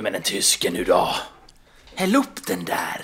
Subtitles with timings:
[0.00, 1.08] Ge mig den tysken nu då.
[1.94, 3.00] Häll upp den där.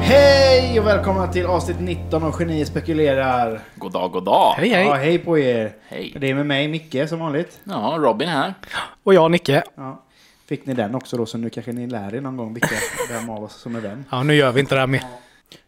[0.00, 3.60] Hej och välkomna till avsnitt 19 av Genier spekulerar.
[3.76, 4.54] God dag, god dag.
[4.56, 4.84] Hej hej!
[4.84, 5.72] Ja, hej på er.
[5.88, 6.16] Hej.
[6.20, 7.60] Det är med mig, Micke, som vanligt.
[7.64, 8.54] Ja, Robin här.
[9.02, 9.62] Och jag Nicke.
[9.74, 10.02] Ja.
[10.46, 12.76] Fick ni den också då, så nu kanske ni lär er någon gång vilka
[13.10, 14.04] vem av oss som är vem.
[14.10, 15.02] Ja, nu gör vi inte det här mer.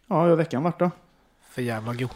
[0.07, 0.91] Ja, hur har veckan varit då?
[1.49, 2.09] För jävla god.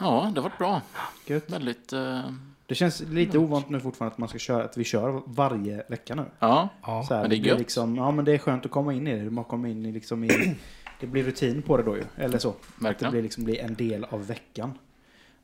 [0.00, 0.82] Ja, det har varit bra.
[1.26, 1.50] Gött.
[1.52, 1.92] Väldigt...
[1.92, 2.20] eh,
[2.66, 6.14] Det känns lite ovant nu fortfarande att man ska köra, att vi kör varje vecka
[6.14, 6.24] nu.
[6.38, 7.04] ja, Ja.
[7.08, 7.58] Så här, men det är blir gött.
[7.58, 9.30] Liksom, ja, men det är skönt att komma in i det.
[9.30, 10.56] Man kommer in i liksom i...
[11.00, 12.04] Det blir rutin på det då ju.
[12.16, 12.48] Eller så.
[12.48, 13.10] Att det verkligen.
[13.12, 14.78] blir liksom blir en del av veckan.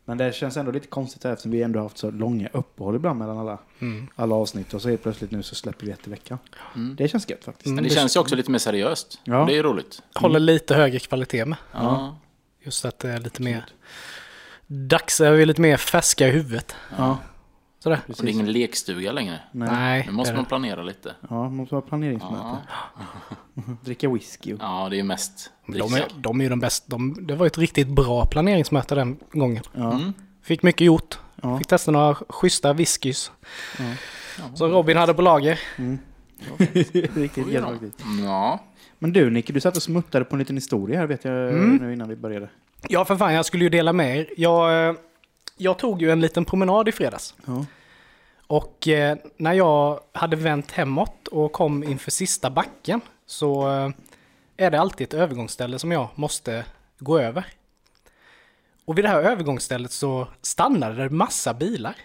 [0.05, 2.97] Men det känns ändå lite konstigt här eftersom vi ändå har haft så långa uppehåll
[2.97, 4.09] ibland mellan alla, Mm.
[4.17, 4.75] alla avsnitt.
[4.75, 6.39] Och så helt plötsligt nu så släpper vi ett i veckan.
[6.75, 6.97] Mm.
[6.97, 7.75] Det känns gött faktiskt.
[7.75, 9.21] Men det känns ju också lite mer seriöst.
[9.25, 9.45] Ja.
[9.45, 10.03] Det är ju roligt.
[10.15, 11.59] Håller lite högre kvalitet med.
[11.73, 12.17] Ja.
[12.63, 13.65] Just att det är lite mer...
[14.67, 16.75] Dags är vi lite mer färska i huvudet.
[16.99, 17.19] Ja,
[17.83, 18.01] Sådär.
[18.09, 19.41] Och det är ingen lekstuga längre.
[19.53, 19.69] nej.
[19.73, 21.15] Nej, Nu måste man planera lite.
[21.21, 22.57] Ja, man måste ha planeringsmöte.
[23.85, 24.55] Dricka whisky.
[24.55, 25.97] och- Ja, det är mest de, dricka.
[25.99, 26.87] är, de är ju de bästa.
[26.89, 29.63] De, det var ju ett riktigt bra planeringsmöte den gången.
[29.75, 29.93] Ja.
[29.93, 30.13] Mm.
[30.43, 31.19] Fick mycket gjort.
[31.43, 31.59] Ja.
[31.59, 33.33] Fick testa några schyssta whiskys.
[33.79, 33.85] Ja.
[34.55, 35.61] Som Robin hade på lager.
[35.79, 35.99] Mm.
[37.15, 37.99] Riktigt faktiskt.
[38.25, 38.65] Ja.
[38.99, 41.77] Men du Nicke, du satt och smuttade på en liten historia här vet jag Mm.
[41.77, 42.49] nu innan vi började.
[42.89, 44.27] Ja, för fan, jag skulle ju dela med er.
[44.37, 44.95] Jag, eh,
[45.57, 47.35] jag tog ju en liten promenad i fredags.
[47.47, 47.67] Ja.
[48.47, 53.91] Och eh, när jag hade vänt hemåt och kom inför sista backen så eh,
[54.57, 56.65] är det alltid ett övergångsställe som jag måste
[56.99, 57.47] gå över.
[58.85, 61.97] Och vid det här övergångsstället så stannade det massa bilar.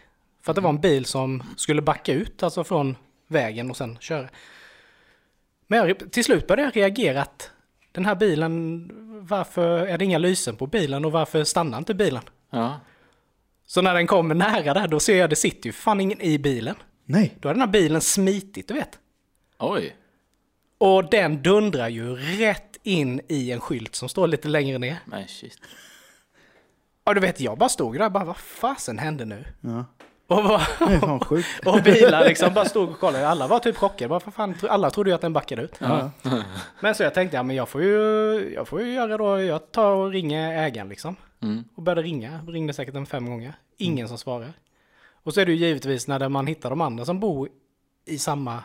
[0.42, 2.96] För att det var en bil som skulle backa ut, alltså från
[3.28, 4.30] vägen och sen köra.
[5.68, 7.52] Men jag, till slut började jag reagera att
[7.92, 8.90] den här bilen,
[9.28, 12.24] varför är det inga lysen på bilen och varför stannar inte bilen?
[12.50, 12.80] ja.
[13.68, 16.38] Så när den kommer nära där, då ser jag det sitter ju fan ingen i
[16.38, 16.76] bilen.
[17.06, 17.38] Nej.
[17.40, 19.00] Då har den här bilen smitit, du vet.
[19.60, 19.96] Oj.
[20.78, 25.00] Och den dundrar ju rätt in i en skylt som står lite längre ner.
[25.06, 25.60] Men shit.
[27.04, 29.46] Och du vet, jag bara stod där och bara, vad fasen hände nu?
[29.62, 29.86] Ja.
[30.28, 31.48] Och, bara, sjukt.
[31.66, 33.28] och bilar liksom bara stod och kollade.
[33.28, 34.10] Alla var typ chockade.
[34.10, 35.76] Bara, för fan, alla trodde ju att den backade ut.
[35.80, 36.12] Ja.
[36.80, 39.72] Men så jag tänkte, ja men jag får ju, jag får ju göra då, jag
[39.72, 41.16] tar och ringer ägaren liksom.
[41.40, 41.64] Mm.
[41.76, 43.54] Och började ringa, ringde säkert en fem gånger.
[43.78, 44.54] Ingen som svarar.
[45.24, 47.50] Och så är det ju givetvis när man hittar de andra som bor
[48.06, 48.64] i samma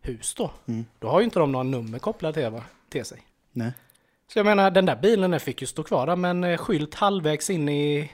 [0.00, 0.50] hus då.
[0.66, 0.84] Mm.
[0.98, 3.22] Då har ju inte de några nummer kopplade till, sig.
[3.52, 3.72] Nej.
[4.32, 6.56] Så jag menar, den där bilen den fick ju stå kvar där med en eh,
[6.56, 8.10] skylt halvvägs in i,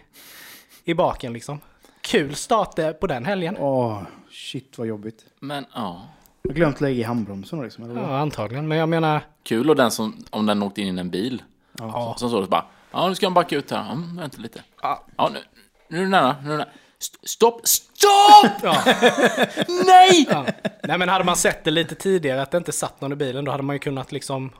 [0.84, 1.60] i baken liksom.
[2.00, 3.56] Kul start på den helgen.
[3.58, 5.24] Åh, shit vad jobbigt.
[5.40, 6.08] Men ja.
[6.42, 7.84] Jag har glömt lägga i handbromsen liksom.
[7.84, 8.00] Eller?
[8.00, 8.68] Ja, antagligen.
[8.68, 11.42] Men jag menar, Kul och den som, om den åkte in i en bil.
[11.78, 12.14] ja.
[12.18, 12.66] Som det så bara.
[12.94, 13.92] Ja, nu ska han backa ut här.
[13.92, 14.62] Mm, vänta lite.
[14.82, 15.04] Ja.
[15.16, 15.40] Ja, nu,
[15.88, 16.36] nu är du nära.
[16.42, 16.68] Nu är du nära.
[17.00, 17.60] St- stopp!
[17.68, 18.62] Stopp!
[18.62, 18.82] ja.
[19.86, 20.26] Nej!
[20.30, 20.46] ja.
[20.82, 23.44] Nej men hade man sett det lite tidigare att det inte satt någon i bilen
[23.44, 24.50] då hade man ju kunnat liksom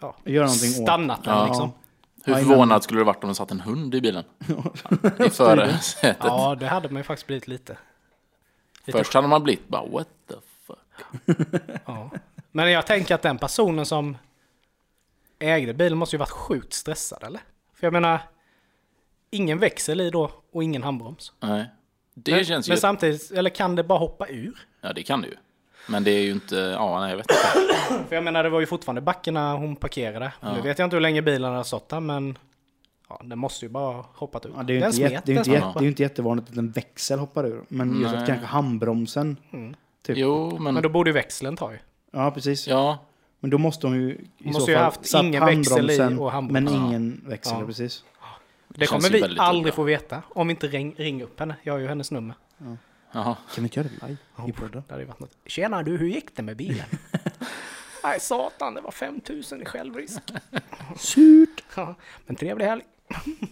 [0.00, 0.76] ja, Göra någonting åt.
[0.76, 1.46] stannat den Ja.
[1.46, 1.72] liksom.
[2.24, 4.24] Hur förvånad skulle du varit om det satt en hund i bilen?
[5.26, 6.16] I förarsätet.
[6.20, 7.76] Ja, det hade man ju faktiskt blivit lite.
[8.86, 10.34] lite Först hade man blivit bara what the
[10.66, 11.46] fuck.
[11.86, 12.10] Ja.
[12.52, 14.16] Men jag tänker att den personen som
[15.38, 17.40] ägde bilen måste ju varit sjukt stressad eller?
[17.82, 18.20] För jag menar,
[19.30, 21.32] ingen växel i då och ingen handbroms.
[21.40, 21.66] Nej.
[22.14, 22.70] Det men, känns ju...
[22.70, 24.66] men samtidigt, eller kan det bara hoppa ur?
[24.80, 25.34] Ja, det kan du ju.
[25.88, 26.56] Men det är ju inte...
[26.56, 28.04] Ja, nej, jag vet inte.
[28.08, 30.32] För jag menar, det var ju fortfarande backen när hon parkerade.
[30.40, 30.54] Ja.
[30.54, 32.38] Nu vet jag inte hur länge bilen har stått där, men
[33.08, 34.52] ja, den måste ju bara hoppat ur.
[34.56, 36.50] Ja, det, är ju inte, jätte, smet, det, är inte, det är ju inte jättevanligt
[36.50, 37.62] att en växel hoppar ur.
[37.68, 39.36] Men just att kanske handbromsen.
[39.52, 39.74] Mm.
[40.02, 40.16] Typ.
[40.16, 40.74] Jo, men...
[40.74, 41.78] Men då borde ju växeln ta ju.
[42.12, 42.68] Ja, precis.
[42.68, 42.98] Ja,
[43.42, 45.98] Men då måste hon ju i Måste så ju fall haft satt ingen växel i
[45.98, 46.70] handbromsen, och handbroms.
[46.70, 46.86] Men Ja.
[46.88, 47.66] ingen växel, Ja.
[47.66, 48.04] precis.
[48.68, 51.56] Det kommer vi aldrig få veta om vi inte ring, ringer upp henne.
[51.62, 52.34] Jag har ju hennes nummer.
[53.12, 53.34] jaha.
[53.34, 54.82] Kan vi inte göra det live i podden?
[54.86, 55.36] Det hade ju varit något.
[55.46, 56.86] Tjena du, hur gick det med bilen?
[58.04, 60.20] Nej satan, det var 5000 i självrisk.
[60.96, 61.62] Surt!
[61.76, 61.94] Ja,
[62.26, 62.82] men trevlig helg.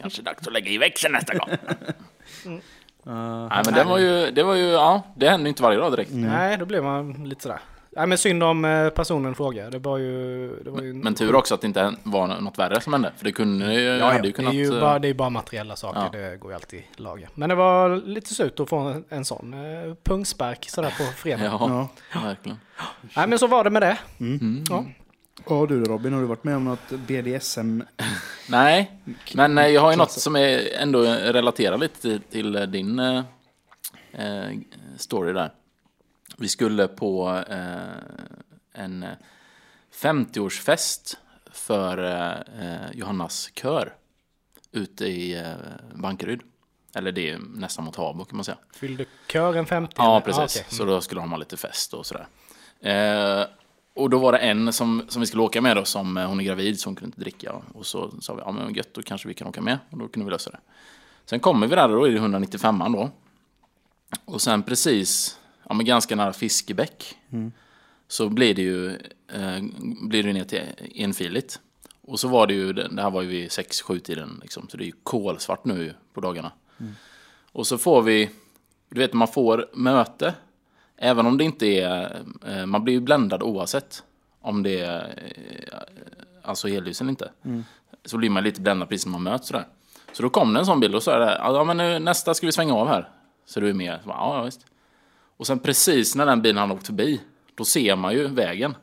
[0.00, 1.48] Kanske dags att lägga i växeln nästa gång.
[1.50, 4.30] Uh, Nej, men det var ju...
[4.30, 4.66] Det var ju...
[4.66, 6.10] Ja, det händer ju inte varje dag direkt.
[6.14, 7.60] Nej, då blev man lite sådär.
[7.92, 9.70] Nej men synd om eh, personen fråga.
[9.70, 10.48] Det var ju...
[10.64, 13.12] Det var ju Men tur också att det inte var något värre som hände.
[13.16, 13.80] För det kunde ju...
[13.80, 14.54] Ja, hade ja, ju det, kunnat...
[14.54, 16.18] är ju eh, bara, det är bara materiella saker, Ja.
[16.18, 17.28] det går ju alltid att laga.
[17.34, 21.44] Men det var lite surt att få en, en sån eh, pungspark sådär på fredag.
[21.44, 22.20] Ja, ja.
[22.20, 22.58] verkligen.
[23.16, 23.98] Nej men så var det med det.
[24.20, 24.64] Mm.
[24.70, 24.84] Ja.
[25.44, 27.82] Och du Robin, har du varit med om något BDSM?
[28.48, 28.90] Nej,
[29.34, 32.98] men eh, jag har ju något som är ändå relaterar lite till, till eh, din
[32.98, 33.22] eh,
[34.12, 34.58] eh,
[34.96, 35.50] story där.
[36.40, 39.08] Vi skulle på eh, en eh,
[39.94, 41.16] 50-årsfest
[41.52, 43.94] för eh, eh, Johannas kör
[44.72, 45.52] ute i eh,
[45.94, 46.40] Bankeryd.
[46.94, 48.58] Eller det är nästan mot Habo kan man säga.
[48.74, 49.94] Fyllde kören 50?
[49.96, 50.56] Ja, precis.
[50.56, 50.76] okej.
[50.78, 52.26] Så då skulle de ha lite fest och sådär.
[52.80, 53.46] Eh,
[53.94, 56.40] och då var det en som, som vi skulle åka med då, som eh, hon
[56.40, 57.52] är gravid så hon kunde inte dricka.
[57.74, 59.78] Och så sa vi, ja men gött, då kanske vi kan åka med.
[59.90, 60.60] Och då kunde vi lösa det.
[61.24, 63.10] Sen kommer vi där, då är det 195 då.
[64.24, 65.39] Och sen precis,
[65.70, 67.18] ja men ganska nära Fiskebäck.
[68.08, 68.88] Så blir det ju,
[69.32, 69.62] eh,
[70.02, 70.62] blir det ner till
[70.94, 71.60] enfiligt.
[72.02, 74.68] Och så var det ju, det här var ju vid 6-7 tiden liksom.
[74.68, 76.52] Så det är ju kolsvart nu på dagarna.
[77.52, 78.30] Och så får vi,
[78.88, 80.34] du vet man får möte.
[80.96, 84.02] Även om det inte är, eh, man blir ju bländad oavsett.
[84.40, 85.32] Om det är
[85.72, 85.78] eh,
[86.42, 87.30] alltså helljus eller inte.
[88.04, 89.66] Så blir man lite bländad precis när man möts sådär.
[90.12, 92.34] Så då kom det en sån bild och så är det, ja men nu, nästa
[92.34, 93.08] ska vi svänga av här.
[93.46, 93.98] Så du är med?
[94.02, 94.66] Så bara, ja, ja visst.
[95.40, 97.20] Och sen precis när den bilen har åkt förbi,
[97.54, 98.76] då ser man ju vägen.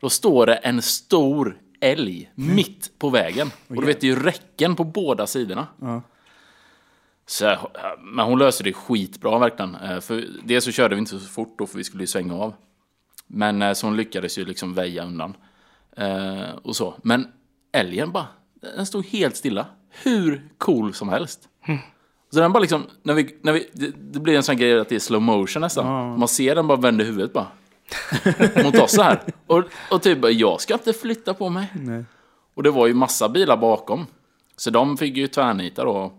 [0.00, 3.50] Då står det en stor älg mitt på vägen.
[3.68, 5.66] Och du vet, det är ju räcken på båda sidorna.
[7.26, 7.56] Så,
[8.00, 9.74] men hon löste det skitbra verkligen.
[9.74, 12.34] Eh, För dels så körde vi inte så fort då för vi skulle ju svänga
[12.34, 12.54] av.
[13.26, 15.36] Men eh, så hon lyckades ju liksom väja undan.
[15.96, 16.94] Eh, och så.
[17.02, 17.26] Men
[17.72, 18.26] älgen bara,
[18.76, 19.66] den stod helt stilla.
[20.02, 21.48] Hur cool som helst.
[22.30, 24.88] Så den bara liksom, när vi, när vi, det, det blir en sån grej att
[24.88, 26.18] det är slow motion nästan.
[26.18, 27.46] Man ser den bara vända huvudet bara.
[28.64, 29.22] Mot oss så här.
[29.46, 31.66] Och, och typ, jag ska inte flytta på mig.
[31.74, 32.04] Nej.
[32.54, 34.06] Och det var ju massa bilar bakom.
[34.56, 36.12] Så de fick ju tvärnita då.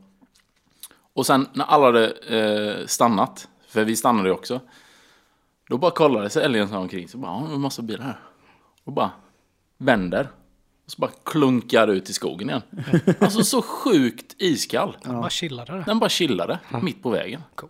[1.13, 4.59] Och sen när alla hade eh, stannat, för vi stannade ju också.
[5.69, 8.19] Då bara kollade sig älgen omkring, så bara, ja, det en massa bilar här.
[8.83, 9.11] Och bara
[9.77, 10.29] vänder.
[10.91, 12.61] Och så bara klunkar ut i skogen igen.
[13.19, 14.97] Alltså så sjukt iskall.
[15.05, 15.83] Bara chillade.
[15.85, 17.41] Den bara chillade mitt på vägen.
[17.55, 17.69] Cool.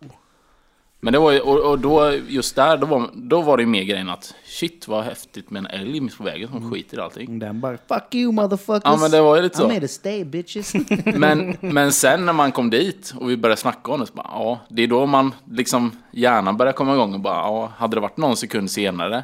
[0.99, 3.67] Men det var ju, och, och då, just där, då var, då var det ju
[3.67, 7.01] mer grejen att shit vad häftigt med en älg mitt på vägen som skiter i
[7.01, 7.39] allting.
[7.39, 8.81] Den bara fuck you motherfuckers.
[8.85, 9.67] Ja men det var ju lite I så.
[9.67, 10.73] made a stay bitches.
[11.15, 14.29] Men, men sen när man kom dit och vi började snacka om det så bara,
[14.31, 18.01] ja, det är då man liksom hjärnan börjar komma igång och bara, ja, hade det
[18.01, 19.23] varit någon sekund senare.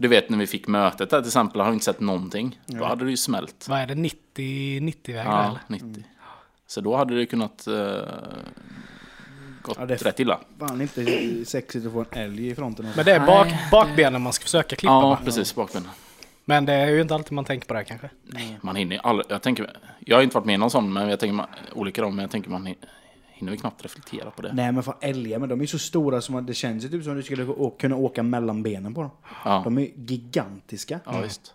[0.00, 2.60] Du vet när vi fick mötet där till exempel, har vi inte sett någonting.
[2.66, 3.66] Då hade det ju smält.
[3.68, 3.94] Vad är det?
[3.94, 5.84] 90, 90 vägar Ja, eller?
[5.86, 6.04] 90.
[6.66, 7.74] Så då hade det kunnat uh,
[9.62, 10.40] gått Ja, det- rätt illa.
[10.58, 12.88] Fan inte sexigt att få en älg i fronten.
[12.96, 15.18] Men det är bak, bakbenen man ska försöka klippa Ja, va?
[15.24, 15.88] precis, bakbenen.
[16.44, 18.10] Men det är ju inte alltid man tänker på det här kanske.
[18.60, 21.08] Man hinner ju aldrig, jag tänker, jag har inte varit med i någon sån, men
[21.08, 22.76] jag tänker man, olika då, men jag tänker man hin-
[23.38, 24.52] hinner väl knappt reflektera på det.
[24.52, 27.02] Nej men fan älgar, men de är så stora som att det känns ju typ
[27.04, 27.46] som att du skulle
[27.78, 29.10] kunna åka mellan benen på dem.
[29.44, 31.00] Ja, De är gigantiska.
[31.04, 31.54] ja visst.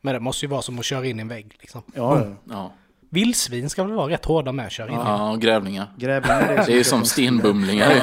[0.00, 1.82] Men det måste ju vara som att köra in i en vägg liksom.
[1.94, 2.26] Ja, ja.
[2.50, 2.72] Ja,
[3.10, 5.86] Vildsvin ska väl vara rätt hårda med att köra in ja grävlingar.
[5.98, 7.90] Grävlingar det är Det är ju som stenbumlingar.
[7.94, 8.00] ju.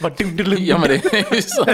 [0.00, 0.64] Bara dum, dum, dum.
[0.64, 1.64] Ja, men det är ju så.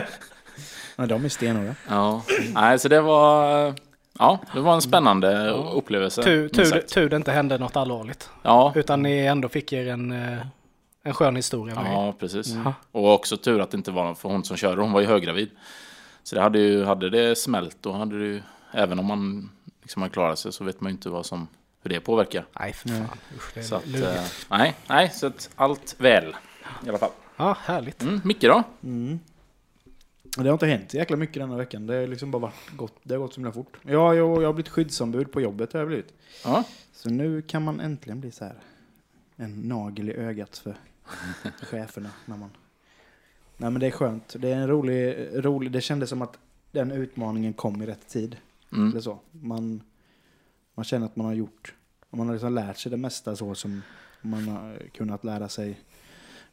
[0.96, 1.74] Ja, de är stenhårda.
[1.88, 2.22] Ja,
[2.54, 3.74] nej, så det var,
[4.18, 6.22] ja, det var en spännande upplevelse.
[6.22, 8.30] Tur, tur, tur det inte hände något allvarligt.
[8.42, 10.38] Ja, Utan ni ändå fick er en, eh,
[11.02, 11.74] en skön historia.
[11.74, 11.92] med er.
[11.92, 12.56] ja, precis.
[12.92, 15.50] Och också tur att det inte var för hon som körde, hon var ju höggravid.
[16.22, 18.42] Så det hade ju, hade det smält då hade det ju,
[18.72, 19.50] även om man
[19.82, 21.48] liksom har klarat sig så vet man ju inte vad som,
[21.82, 22.44] hur det påverkar.
[22.60, 23.06] Nej, för fan.
[23.36, 24.06] Usch, det Så är att, lurigt.
[24.16, 24.22] eh,
[24.58, 26.36] nej, nej, så att allt väl
[26.86, 27.10] i alla fall.
[27.36, 28.02] Ja, härligt.
[28.02, 28.62] Mm, Micke då?
[28.80, 29.20] Men
[30.44, 31.86] Det har inte hänt jäkla mycket denna veckan.
[31.86, 32.94] Det har liksom bara varit gott.
[33.02, 33.76] Det har gått så himla fort.
[33.82, 35.72] Ja, jag, jag har blivit skyddsombud på jobbet.
[35.72, 36.12] Har jag blivit.
[36.44, 38.54] Ja, Så nu kan man äntligen bli så här.
[39.36, 40.74] En nagel i ögat för
[41.62, 42.10] cheferna.
[42.26, 42.50] När man...
[43.56, 44.36] Nej men det är skönt.
[44.38, 45.72] Det är en rolig, rolig...
[45.72, 46.38] Det kändes som att
[46.70, 48.36] den utmaningen kom i rätt tid.
[48.72, 48.90] mm.
[48.90, 49.18] Eller så.
[49.30, 49.82] Man,
[50.74, 51.74] man känner att man har gjort...
[52.10, 53.82] Man har liksom lärt sig det mesta så som
[54.20, 55.80] man har kunnat lära sig.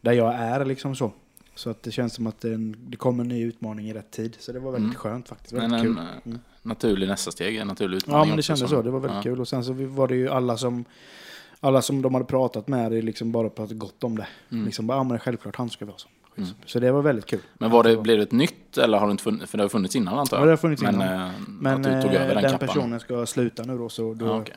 [0.02, 1.12] Där jag är liksom så.
[1.56, 4.36] Så att det känns som att det, det kommer en ny utmaning i rätt tid.
[4.40, 4.96] Så det var väldigt Mm.
[5.00, 5.54] skönt faktiskt.
[5.54, 6.04] Men Väldigt en kul.
[6.04, 6.40] eh, Mm.
[6.62, 8.20] naturlig nästa steg, en naturlig utmaning.
[8.20, 8.82] Ja men det kändes så.
[8.82, 9.22] Det var väldigt ja.
[9.24, 9.40] kul.
[9.42, 10.86] Och sen så var det ju alla som
[11.60, 14.28] alla som de hade pratat med hade liksom bara pratat gott om det.
[14.52, 14.66] Mm.
[14.66, 16.50] Liksom bara, ja men självklart han ska vi ha som Mm.
[16.66, 17.40] Så det var väldigt kul.
[17.54, 19.70] Men var det, blev det ett nytt eller har det inte funnits, för det har
[19.70, 20.48] funnits innan antar Ja, jag?
[20.48, 21.28] det har funnits men, innan.
[21.28, 22.68] eh, Men att du tog eh, över den, den, kappan?
[22.68, 24.56] personen ska sluta nu då så då Ja, okej.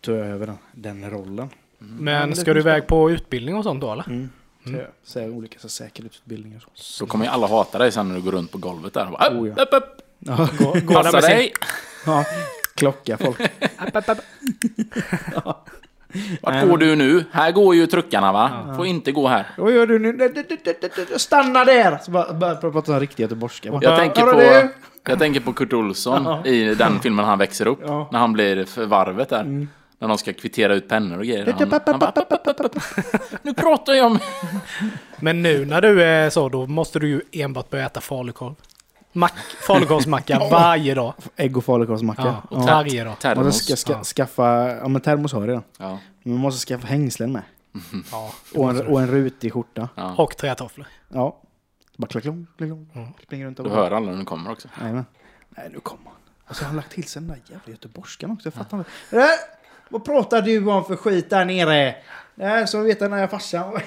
[0.00, 1.36] tog jag över den, den rollen.
[1.38, 1.46] Ja,
[1.78, 4.04] Men men det ska du iväg på utbildning och sånt då eller?
[4.08, 4.28] Mm.
[4.68, 7.04] Så jag säger olika så säkerhetsutbildningar och så.
[7.04, 9.04] Då kommer ju alla hata dig sen när du går runt på golvet där.
[9.06, 9.62] och Bara, Oh, upp, ja.
[9.62, 11.52] upp, upp, Ja, Gå, gå passa dig!
[12.06, 12.24] ja,
[12.74, 13.40] klocka folk.
[13.76, 14.18] App, app, app.
[16.42, 17.24] Vart Nej, går men- du nu?
[17.32, 18.74] Här går ju truckarna va?
[18.76, 19.46] Får inte gå här.
[19.58, 20.34] Vad gör du nu?
[21.18, 21.98] Stanna där!
[22.02, 23.68] Så bara, bara prata riktig göteborgska.
[23.82, 24.68] Jag tänker på,
[25.10, 27.78] jag tänker på Kurt Olsson i den filmen han växer upp.
[27.82, 27.94] Ja.
[27.94, 28.06] Mm.
[28.12, 29.66] När han blir för varvet där.
[29.98, 31.52] När de ska kvittera ut pennor och grejer.
[31.52, 32.12] Han, han bara,
[33.42, 34.18] nu pratar jag om...
[35.20, 38.54] Men nu när du är så, då måste du ju enbart börja äta falukorv.
[39.12, 39.34] Mack,
[39.66, 41.14] falukorvsmacka varje dag.
[41.36, 42.22] Ägg och falukorvsmacka.
[42.24, 42.56] Ja, Ja.
[42.56, 43.10] och varje dag.
[43.10, 43.64] Man Termos.
[43.64, 44.04] ska, ska Ja.
[44.04, 45.62] skaffa, ja men termos har jag redan.
[45.78, 45.98] Ja.
[46.22, 47.42] Men man måste skaffa hängslen med.
[48.12, 48.32] Ja.
[48.54, 49.88] Och en, och en rutig skjorta.
[49.94, 50.14] Ja.
[50.18, 50.86] Och trätofflor.
[51.08, 51.40] Ja.
[51.96, 52.90] Bara klack, klong, klack, klong.
[53.30, 53.44] Mm.
[53.46, 54.68] Runt Du hör alla när du kommer också.
[54.82, 56.14] Nej, Nej, nu kommer han.
[56.48, 58.46] Och så har han lagt till sig den där jävla göteborgskan också.
[58.46, 58.90] Jag fattar inte.
[59.88, 61.94] Vad pratar du om för skit där nere?
[62.40, 63.72] Äh, så vet jag när jag farsan.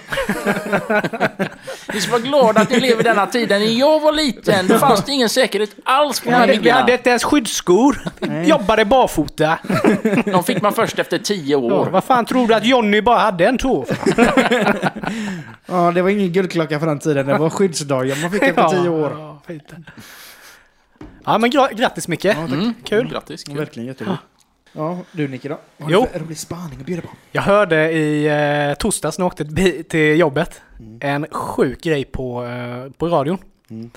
[1.93, 3.61] Vi ska vara glada att ni lever i denna tiden.
[3.61, 6.93] När jag var liten, då fanns det ingen säkerhet alls på Vi hade, vi hade
[6.93, 7.97] inte ens skyddsskor.
[8.19, 9.59] Vi jobbade barfota.
[10.25, 11.85] De fick man först efter tio Ja, år.
[11.91, 13.85] vad fan tror du att Jonny bara hade en tå?
[15.65, 17.27] Ja, det var ingen guldklocka för den tiden.
[17.27, 19.11] Det var skyddsdagen man fick efter tio år.
[19.19, 19.71] Ja, fint.
[21.25, 22.25] ja men gra- grattis Micke.
[22.25, 22.73] Mm.
[22.83, 23.07] Kul.
[23.11, 23.43] Grattis.
[23.47, 23.59] Ja, Kul.
[23.59, 24.21] verkligen jätteroligt.
[24.73, 25.59] Ja, du Nicke då?
[25.79, 26.01] Har Jo.
[26.01, 27.07] du för rolig spaning att bjuda på?
[27.31, 28.25] Jag hörde i
[28.69, 30.61] eh, torsdags när jag åkte till jobbet
[30.99, 33.37] en sjuk grej på, eh, på radion.
[33.69, 33.91] Mm.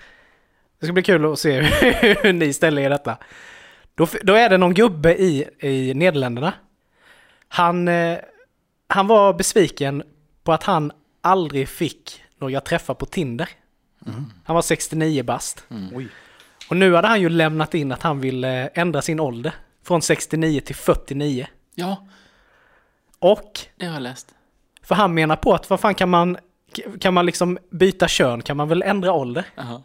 [0.80, 1.60] Det ska bli kul att se
[2.22, 3.16] hur ni ställer er detta.
[3.94, 6.52] Då, då är det någon gubbe i, i Nederländerna.
[7.48, 8.18] Han, eh,
[8.88, 10.02] han var besviken
[10.44, 13.48] på att han aldrig fick några träffar på Tinder.
[14.44, 15.66] Han var 69 bast.
[15.94, 16.08] Oj.
[16.70, 19.52] Och nu hade han ju lämnat in att han vill eh, ändra sin ålder.
[19.84, 21.46] Från 69 till 49.
[21.74, 22.06] Ja,
[23.18, 24.34] Och det har jag läst.
[24.82, 26.36] för han menar på att vad fan kan man,
[27.00, 29.46] kan man liksom byta kön, kan man väl ändra ålder?
[29.54, 29.82] Jaha.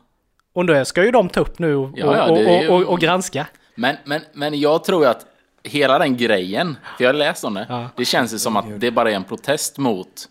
[0.53, 2.99] Och det ska ju de ta upp nu och, Ja, ja, ju- och, och, och
[2.99, 3.47] granska.
[3.75, 5.25] Men, men, men jag tror ju att
[5.63, 7.89] hela den grejen, för jag har läst om det, Ja.
[7.95, 10.29] det känns ju som att det bara är en protest mot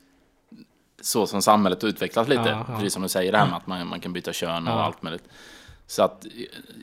[1.02, 2.58] så som samhället har utvecklats lite.
[2.66, 5.02] Precis som du säger, det här med att man, man kan byta kön och allt
[5.02, 5.24] möjligt.
[5.90, 6.26] Så att,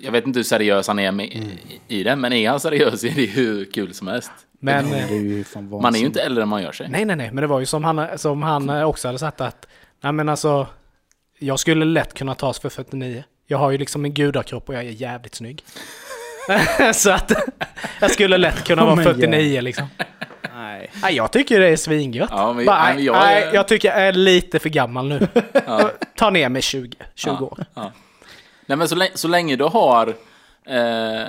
[0.01, 1.49] jag vet inte hur seriös han är med, Mm.
[1.87, 4.31] i, det, men är han seriös är det hur kul som helst.
[4.59, 5.43] Men, är ju
[5.81, 6.87] Man är ju inte äldre än man gör sig.
[6.89, 9.67] nej, nej, nej, men det var ju som han, som han också hade sagt att,
[10.01, 10.67] nej men alltså,
[11.39, 13.23] jag skulle lätt kunna tas för 49.
[13.47, 15.63] Jag har ju liksom en gudakropp och jag är jävligt snygg.
[16.93, 17.31] Så att
[18.01, 19.87] jag skulle lätt kunna Oh, vara men 49 liksom.
[20.55, 20.89] Nej.
[21.01, 22.29] Nej, jag tycker det är svingött.
[22.33, 25.27] Ja, men- Bara, nej, jag nej, är- jag tycker jag är lite för gammal nu.
[25.67, 25.91] Ja.
[26.15, 27.65] Ta ner mig 20, 20 Ja, år.
[28.65, 30.07] Nej men så länge, så länge du har,
[30.65, 31.27] eh,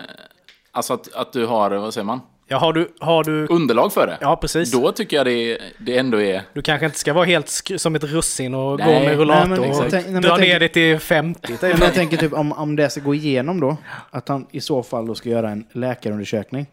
[0.72, 4.06] alltså att, att du har, vad säger man, Ja, har du, har du, underlag för
[4.06, 4.18] det.
[4.20, 4.72] ja precis.
[4.72, 7.94] Då tycker jag det, det ändå är, Du kanske inte ska vara helt sk- som
[7.94, 9.92] ett russin och Nej, gå med nej, rullator men och exakt.
[9.92, 11.40] Nej, men dra jag ner det till 50.
[11.46, 11.62] typ.
[11.62, 13.76] Men jag tänker typ om, om det ska gå igenom då,
[14.10, 16.66] att han i så fall då ska göra en läkarundersökning.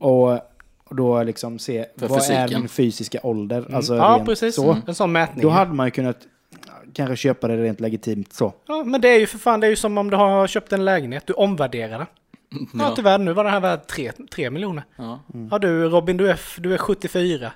[0.00, 0.32] Och,
[0.88, 1.88] och då liksom se Mm.
[1.98, 2.60] För vad är fysiken.
[2.60, 3.64] min fysiska ålder.
[3.74, 4.54] Alltså Ja, precis.
[4.54, 4.76] Så.
[4.86, 5.42] En sån mätning.
[5.42, 6.16] Då hade man ju kunnat
[6.96, 8.54] kanske köpa det rent legitimt så.
[8.66, 10.72] Ja, men det är ju för fan, det är ju som om du har köpt
[10.72, 11.26] en lägenhet.
[11.26, 12.06] Du omvärderar den.
[12.78, 13.80] Ja, tyvärr, nu var den här värd
[14.30, 14.84] 3, miljoner.
[14.96, 15.20] ja.
[15.50, 17.52] Ja du Robin, du är, du är 74.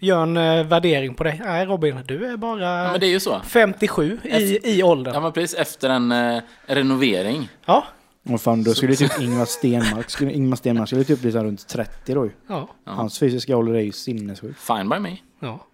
[0.00, 1.40] Gör en eh, värdering på dig.
[1.44, 3.40] Nej Robin, du är bara ja men det är ju så.
[3.44, 5.14] 57 i, i åldern.
[5.14, 7.48] Ja men precis efter en eh, renovering.
[7.66, 7.84] Ja,
[8.30, 11.68] Och fan, då skulle typ Ingmar Stenmark, skulle, Ingmar Stenmark skulle typ bli så runt
[11.68, 12.30] 30 då ju.
[12.48, 14.56] ja, Hans fysiska ålder är ju sinnessjuk.
[14.58, 15.16] Fine by me.
[15.40, 15.66] ja.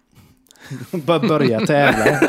[0.91, 2.19] Bara börja tävla.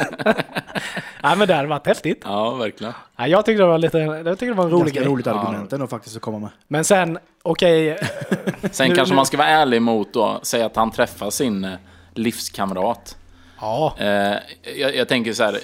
[1.23, 2.21] Nej men det hade varit häftigt.
[2.25, 2.93] Ja, verkligen.
[3.17, 5.13] Nej, jag tyckte det var lite, jag tyckte det var en rolig Ganska grej.
[5.13, 6.51] roligt argument ändå faktiskt att komma med.
[6.69, 7.99] Men sen, okej,
[8.73, 11.65] Sen Nu- kanske nu- man ska vara ärlig mot då, säga att han träffar sin
[11.65, 11.73] eh,
[12.15, 13.17] livskamrat.
[13.61, 14.35] ja, Eh,
[14.77, 15.59] jag, jag tänker så här,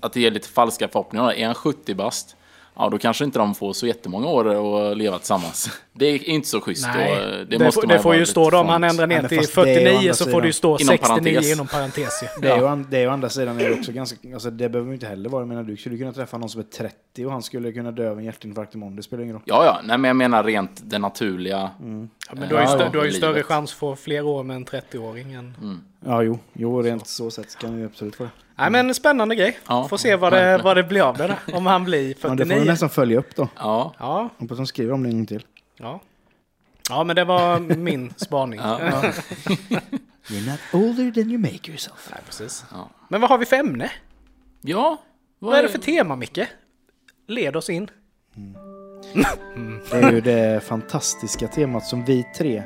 [0.00, 1.32] att det ger lite falska förhoppningar.
[1.32, 2.36] Är han 70 bast,
[2.76, 4.48] ja då kanske inte de får så jättemånga år
[4.90, 5.70] att leva tillsammans.
[5.96, 6.86] Det är inte så schysst.
[6.94, 7.10] nej.
[7.12, 8.90] och, eh, det, måste får, man det får ju stå då om han front.
[8.92, 10.68] ändrar ner Ja, till fast det är å 49 andra så får det ju stå
[10.78, 11.52] Inom 69 parentes.
[11.52, 12.26] inom parentes ju.
[12.42, 14.68] Det är, ju, an- det är ju andra sidan är det också ganska, alltså det
[14.68, 17.26] behöver ju inte heller vara, jag menar du skulle kunna träffa någon som är 30
[17.26, 19.42] och han skulle kunna dö av en hjärtinfarkt imorgon, det spelar ingen roll.
[19.44, 21.56] Ja, ja, nej men jag menar rent det naturliga.
[21.58, 21.70] Ja,
[22.32, 24.26] men du har ju, Ja, stö- ja, du har ju större chans att få fler
[24.26, 25.54] år med en 30-åring än...
[26.06, 28.30] Ja, jo, jo rent så sett kan ju absolut få det.
[28.56, 29.58] Nej men spännande grej.
[29.68, 31.56] Ja, Får se vad det, vad det blir av det där.
[31.56, 32.64] Om han blir Men det får vi 49.
[32.72, 33.48] nästan följa upp då.
[33.56, 35.44] Ja, Ja, Hoppas de skriver om det en gång till.
[35.78, 36.00] ja.
[36.88, 38.60] Ja men det var min spaning.
[38.62, 39.02] ja, ja.
[40.28, 42.08] You're not older than you make yourself.
[42.10, 42.64] Nej, precis.
[42.72, 42.90] Ja.
[43.08, 43.90] Men vad har vi för ämne?
[44.60, 45.02] ja
[45.38, 46.38] Vad är det för tema Micke?
[47.28, 47.90] Led oss in.
[49.90, 52.62] Det är ju det fantastiska temat som vi tre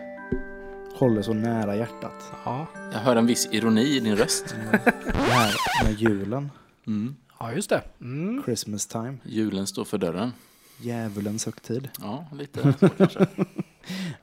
[0.98, 2.32] håller så nära hjärtat.
[2.44, 4.56] Ja, Jag hör en viss ironi i din röst.
[4.72, 6.50] Det här med julen,
[6.86, 7.16] Mm.
[7.40, 7.82] ja just det.
[8.00, 8.42] Mm.
[8.44, 10.32] Christmas time, Julen står för dörren.
[10.80, 11.88] djävulens högtid.
[12.00, 13.26] Ja, lite så kanske.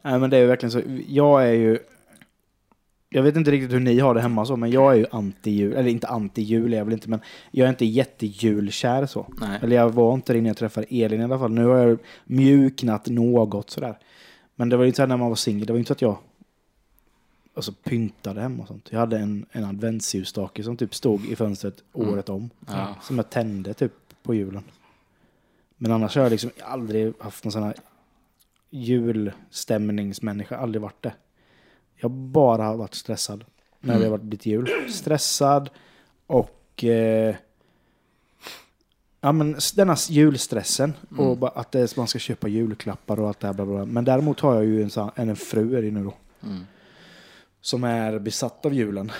[0.01, 0.81] Nej men det är ju verkligen så.
[1.07, 1.79] Jag är ju...
[3.09, 5.73] Jag vet inte riktigt hur ni har det hemma så, men jag är ju anti-jul.
[5.73, 7.19] Eller inte anti-jul är jag väl inte, men
[7.51, 9.27] jag är inte jättejulkär så.
[9.41, 9.59] Nej.
[9.61, 11.51] Eller jag var inte det innan jag träffade Elin i alla fall.
[11.51, 13.97] Nu har jag mjuknat något sådär.
[14.55, 15.67] Men det var ju inte så här när man var singel.
[15.67, 16.17] Det var ju inte så att jag
[17.55, 18.87] alltså, pyntade hemma och sånt.
[18.91, 22.49] Jag hade en, en adventsljusstake som typ stod i fönstret året om.
[22.67, 22.95] Ja.
[23.03, 23.91] Som jag tände typ
[24.23, 24.63] på julen.
[25.77, 27.75] Men annars har jag liksom aldrig haft någon sån här
[28.69, 31.13] julstämningsmänniska, aldrig varit det.
[31.95, 33.45] Jag bara har varit stressad
[33.79, 33.99] när Mm.
[34.01, 34.69] det har varit blivit jul.
[34.91, 35.69] Stressad
[36.27, 37.35] och eh,
[39.21, 41.39] ja, men denna julstressen och Mm.
[41.39, 43.53] bara att det, man ska köpa julklappar och allt det här.
[43.53, 43.85] Bla bla bla.
[43.85, 46.63] Men däremot har jag ju en, en, en fru är det nu då, Mm.
[47.65, 49.11] Som är besatt av julen.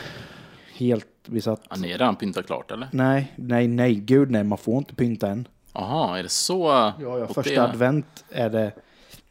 [0.74, 1.62] Helt besatt.
[1.70, 2.90] Ja, ni redan pyntat klart eller?
[2.92, 5.48] Nej, nej, nej, gud nej, man får inte pynta än.
[5.74, 6.64] Jaha, är det så?
[7.00, 7.64] Ja, ja, första det?
[7.64, 8.72] advent är det,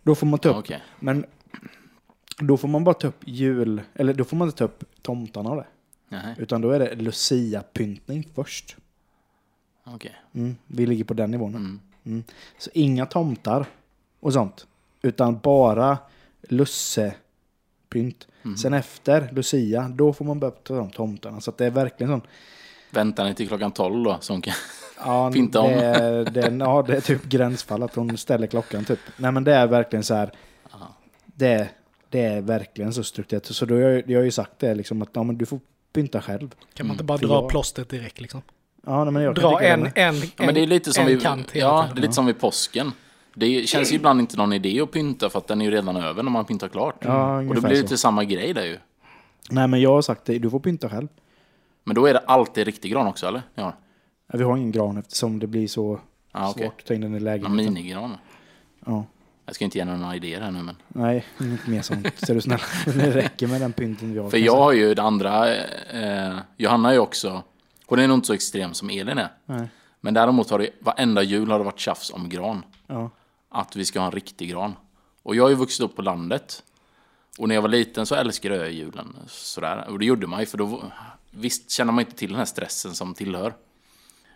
[0.02, 0.82] då får man ta Ja, upp, Okej.
[1.00, 1.26] men
[2.38, 5.50] då får man bara ta upp jul, eller då får man inte ta upp tomtarna
[5.50, 5.66] och det.
[6.08, 8.76] Nej, Utan då är det Lucia-pyntning först.
[9.84, 10.14] okej.
[10.34, 11.54] Mm, vi ligger på den nivån.
[11.54, 11.80] Mm.
[12.04, 12.24] Mm.
[12.58, 13.66] Så inga tomtar
[14.20, 14.66] och sånt.
[15.02, 15.98] Utan bara
[17.94, 18.26] lussepynt.
[18.44, 18.56] Mm.
[18.56, 21.40] Sen efter Lucia, då får man börja ta de tomtarna.
[21.40, 22.20] Så att det är verkligen sån...
[22.90, 24.16] Väntar ni till klockan 12 då?
[24.20, 24.54] Som kan...
[25.04, 25.70] Ja, Pynta om.
[25.70, 28.98] det, är, det, är- ja, det är typ gränsfall att hon ställer klockan typ.
[29.16, 30.30] Nej men det är verkligen så här.
[30.72, 30.94] Aha.
[31.24, 31.68] Det,
[32.10, 33.46] det är verkligen så strukturerat.
[33.46, 35.60] Så då har jag, jag har ju sagt det liksom att ja, men du får
[35.92, 36.54] pynta själv.
[36.74, 38.42] Kan man inte Mm, bara för dra jag- plåstret direkt liksom?
[38.86, 41.06] Ja, nej, men jag Dra en, det en, en, Ja, men det är lite som
[41.06, 42.92] en kant hela ja, det är lite som vid påsken.
[43.36, 45.96] Det känns ju ibland inte någon idé att pynta för att den är ju redan
[45.96, 46.96] över när man pyntar klart.
[47.00, 47.82] Ja, och då blir det så.
[47.82, 48.78] lite samma grej där ju.
[49.50, 51.08] Nej men jag har sagt det, du får pynta själv.
[51.84, 53.42] Men då är det alltid riktig gran också eller?
[53.54, 53.72] Ja,
[54.32, 56.00] Ja, Vi har ingen gran eftersom det blir så
[56.32, 56.62] ja okej.
[56.66, 57.56] svårt att ta in den i Någon lägenheten.
[57.74, 58.16] minigran.
[58.86, 59.04] Ja.
[59.46, 60.76] Jag ska inte ge några idéer här nu men.
[60.88, 62.06] Nej, inget mer sånt.
[62.16, 62.60] Så är du snäll.
[62.86, 64.30] Det räcker med den pynten vi har.
[64.30, 67.42] För jag har ju det andra, eh, Johanna är ju också,
[67.86, 69.28] hon är nog inte så extrem som Elin är.
[69.46, 69.68] Nej.
[70.00, 72.62] Men däremot har det, varenda jul har det varit tjafs om gran.
[72.86, 73.10] Ja.
[73.54, 74.74] Att vi ska ha en riktig gran.
[75.22, 76.62] Och jag har ju vuxit upp på landet.
[77.38, 79.16] Och när jag var liten så älskade jag julen.
[79.26, 79.86] Sådär.
[79.88, 80.82] Och det gjorde man ju för då
[81.30, 83.54] visst känner man inte till den här stressen som tillhör.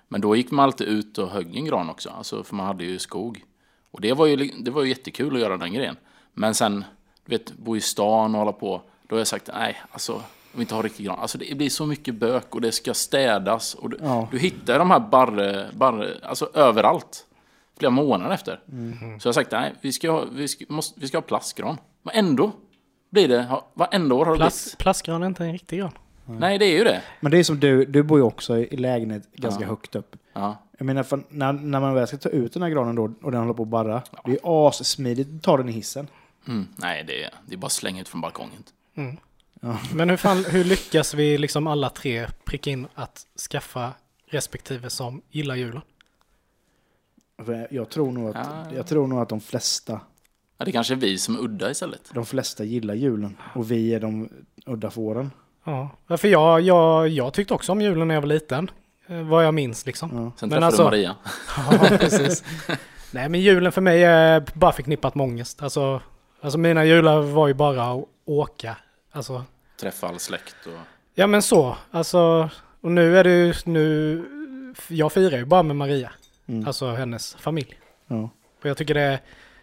[0.09, 2.11] Men då gick man alltid ut och högg en gran också.
[2.11, 3.45] Alltså, för man hade ju skog.
[3.91, 5.97] Och det var ju, det var ju jättekul att göra den grejen.
[6.35, 6.85] Men sen,
[7.25, 8.83] du vet, bo i stan och hålla på.
[9.09, 11.19] Då har jag sagt, nej, alltså, om vi inte har riktig gran.
[11.19, 13.75] Alltså det blir så mycket bök och det ska städas.
[13.75, 14.29] Och du, Ja.
[14.31, 17.27] du hittar de här barre, barre, alltså överallt.
[17.79, 18.61] Flera månader efter.
[19.21, 21.77] Så jag har sagt, nej, vi ska ha, vi ska, måste, vi ska ha plastgran.
[22.03, 22.53] Men ändå
[23.11, 24.79] blir det, varenda år har det Plast, blivit.
[24.79, 25.93] plastgran är inte en riktig gran.
[26.27, 27.03] Nej, det är ju det.
[27.21, 29.69] Men det är som du, du bor ju också i lägenhet ganska Ja.
[29.69, 30.17] högt upp.
[30.33, 30.57] Ja.
[30.79, 33.31] Jag menar, för när, när man väl ska ta ut den här granen då och
[33.33, 34.03] den håller på att barra.
[34.25, 36.09] Det är ju assmidigt att ta den i hissen.
[36.49, 38.63] Mm, nej, det är, det är bara att slänga ut från balkongen.
[39.95, 43.93] Men hur, fan, hur lyckas vi liksom alla tre pricka in att skaffa
[44.31, 45.81] respektive som gillar julen?
[47.71, 48.37] Jag tror nog att,
[48.71, 48.77] Ja.
[48.77, 50.01] jag tror nog att de flesta,
[50.59, 52.11] Ja, det kanske är vi som är udda istället.
[52.15, 53.37] de flesta gillar julen.
[53.55, 54.29] Och vi är de
[54.67, 55.31] udda fåren.
[55.65, 58.71] Ja, för jag, jag, jag tyckte också om julen när jag var liten.
[59.07, 60.11] Eh, Vad jag minns liksom.
[60.13, 60.17] Ja.
[60.17, 61.15] Sen Men träffade alltså- du Maria.
[61.91, 62.45] Ja, precis.
[63.11, 65.63] Nej, men julen för mig är bara förknippat med ångest.
[65.63, 66.01] Alltså,
[66.41, 68.77] alltså mina jular var ju bara att åka.
[69.13, 69.45] Alltså,
[69.81, 70.73] Träffa all släkt och...
[71.15, 71.77] ja men så.
[71.91, 74.25] Alltså, och nu är det ju, nu,
[74.89, 76.11] jag firar ju bara med Maria.
[76.49, 76.67] Mm.
[76.67, 77.79] Alltså hennes familj.
[78.07, 78.31] Ja.
[78.63, 79.21] Och jag tycker det,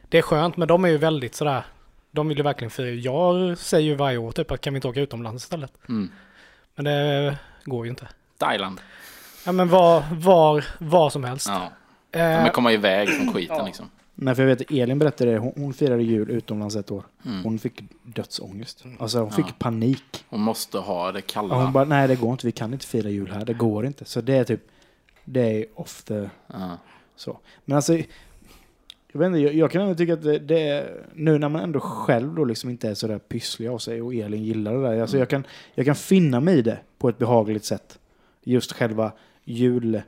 [0.09, 1.63] det är skönt, men de är ju väldigt sådär,
[2.11, 2.89] de vill ju verkligen fira.
[2.89, 5.71] Jag säger ju varje år typ att kan vi inte åka utomlands istället?
[5.89, 6.11] Mm.
[6.75, 8.07] Men det går ju inte.
[8.37, 8.81] Thailand.
[9.45, 11.47] Ja men var, var, var som helst.
[11.49, 11.71] Ja.
[12.11, 12.41] Eh, ja.
[12.43, 13.89] Men komma iväg från skiten liksom.
[14.17, 15.37] Nej, för jag vet Elin berättade det.
[15.37, 17.03] Hon, hon firade jul utomlands ett år.
[17.25, 17.43] Mm.
[17.43, 18.83] Hon fick dödsångest.
[18.99, 19.35] Alltså hon Ja.
[19.35, 20.25] fick panik.
[20.29, 21.55] Hon måste ha det kalla.
[21.55, 22.45] Ja, hon bara, nej det går inte.
[22.47, 23.45] Vi kan inte fira jul här.
[23.45, 24.05] Det går inte.
[24.05, 24.61] Så det är typ,
[25.25, 26.77] det är off the, Ja.
[27.15, 27.39] så.
[27.65, 27.93] Men alltså,
[29.11, 31.79] jag vet inte, jag, jag kan ändå tycka att det, det nu när man ändå
[31.79, 35.01] själv då liksom inte är sådär pysslig av sig och Elin gillar det där.
[35.01, 35.43] Alltså jag kan,
[35.75, 37.99] jag kan finna mig i det på ett behagligt sätt.
[38.43, 39.11] Just själva
[39.43, 40.01] jul,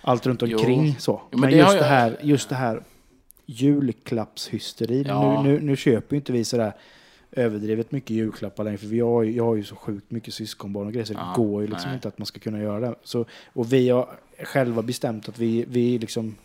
[0.00, 0.58] allt runt Jo.
[0.58, 1.20] omkring så.
[1.30, 2.82] men men det just, jag- det här, just det här
[3.46, 5.06] julklappshysterin.
[5.08, 5.42] Ja.
[5.42, 6.72] Nu, nu, nu köper ju inte vi sådär
[7.32, 8.78] överdrivet mycket julklappar längre.
[8.78, 11.18] För vi har, ju- jag har ju så sjukt mycket syskonbarn och grejer så Ja,
[11.36, 11.94] det går ju liksom nej.
[11.94, 12.94] inte att man ska kunna göra det.
[13.04, 14.08] Så, och vi har
[14.44, 16.36] själva bestämt att vi, vi liksom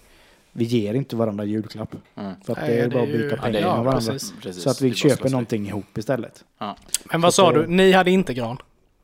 [0.55, 1.95] vi ger inte varandra julklapp.
[2.15, 2.33] Mm.
[2.45, 3.83] För att Nej, det är det bara att ju- byta Ja, pengar är- med ja,
[3.83, 4.11] varandra.
[4.11, 4.33] precis.
[4.41, 4.63] Precis.
[4.63, 6.43] Så att vi köper någonting ihop istället.
[6.57, 6.77] Ja.
[7.11, 7.67] Men vad Så sa du?
[7.67, 8.57] Ni hade inte gran?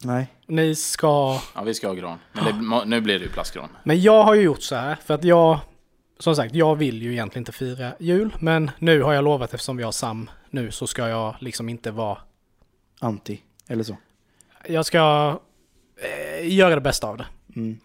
[0.03, 0.27] Nej.
[0.47, 1.39] Ni ska...
[1.55, 2.17] ja, vi ska ha gran.
[2.33, 3.69] Men det, nu blir det ju plastgran.
[3.83, 5.59] Men jag har ju gjort så här, för att jag...
[6.19, 9.77] Som sagt, jag vill ju egentligen inte fira jul, men nu har jag lovat eftersom
[9.77, 12.17] vi har Sam nu så ska jag liksom inte vara...
[12.99, 13.41] Anti.
[13.67, 13.97] Eller så.
[14.67, 15.39] Jag ska
[15.95, 17.25] eh, göra det bästa av det.
[17.55, 17.79] Mm.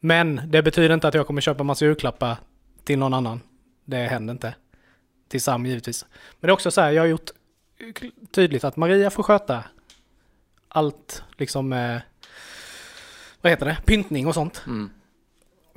[0.00, 2.36] Men det betyder inte att jag kommer köpa massa julklappar
[2.84, 3.40] till någon annan.
[3.84, 4.54] Det händer inte.
[5.28, 6.06] Till Sam givetvis.
[6.40, 7.30] Men det är också så här, jag har gjort
[8.30, 9.64] tydligt att Maria får sköta
[10.68, 11.72] allt liksom...
[11.72, 12.00] Eh,
[13.40, 13.78] vad heter det?
[13.84, 14.62] Pyntning och sånt.
[14.66, 14.90] Mm.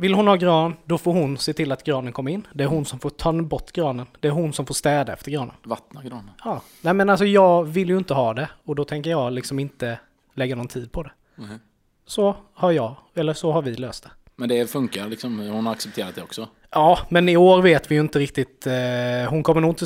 [0.02, 2.48] Vill hon ha gran, då får hon se till att granen kommer in.
[2.54, 4.06] Det är hon som får ta bort granen.
[4.20, 5.56] Det är hon som får städa efter granen.
[5.64, 6.32] Vattna granen.
[6.44, 6.62] Ja.
[6.82, 10.00] Nej men alltså jag vill ju inte ha det och då tänker jag liksom inte
[10.34, 11.12] lägga någon tid på det.
[11.36, 11.60] Mhm.
[12.06, 14.10] Så har jag, eller så har vi löst det.
[14.36, 16.48] Men det funkar liksom, hon har accepterat det också.
[16.72, 18.68] Ja, men i år vet vi ju inte riktigt.
[18.68, 19.86] Eh, hon kommer nog inte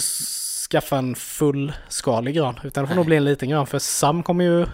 [0.69, 4.45] skaffa en fullskalig gran, utan det får nog bli en liten gran, för Sam kommer
[4.45, 4.65] ju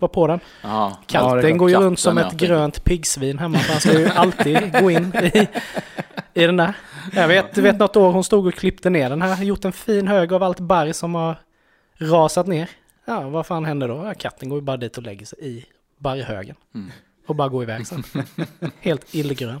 [0.00, 0.40] vara på den.
[0.62, 1.58] Ja, det är klart.
[1.58, 2.46] går ju runt som ett ja.
[2.46, 5.48] grönt piggsvin hemma, för han ska ju alltid gå in i,
[6.34, 6.74] i den där.
[7.12, 10.08] Jag vet, vet något år hon stod och klippte ner den här, gjort en fin
[10.08, 11.36] hög av allt barr som har
[11.98, 12.70] rasat ner.
[13.04, 14.04] Ja, vad fan händer då?
[14.06, 15.66] Ja, katten går ju bara dit och lägger sig i
[15.98, 16.56] barrhögen.
[16.74, 16.90] Mm.
[17.26, 18.04] Och bara går iväg sen.
[18.80, 19.60] Helt illgrön.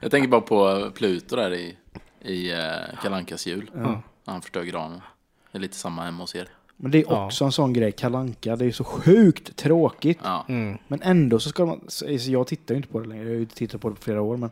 [0.00, 1.76] Jag tänker bara på Pluto där i,
[2.20, 3.70] i uh, Kalankas jul.
[3.74, 4.02] Ja.
[4.26, 5.00] Han förstör granen.
[5.52, 6.48] Det är lite samma hemma hos er.
[6.76, 7.26] Men det är Ja.
[7.26, 8.56] också en sån grej, kalanka.
[8.56, 10.18] Det är så sjukt tråkigt.
[10.22, 10.44] Ja.
[10.48, 10.78] Mm.
[10.88, 11.80] Men ändå så ska man...
[11.88, 13.22] så jag tittar ju inte på det längre.
[13.24, 14.36] Jag har ju inte tittat på det på flera år.
[14.36, 14.50] Men,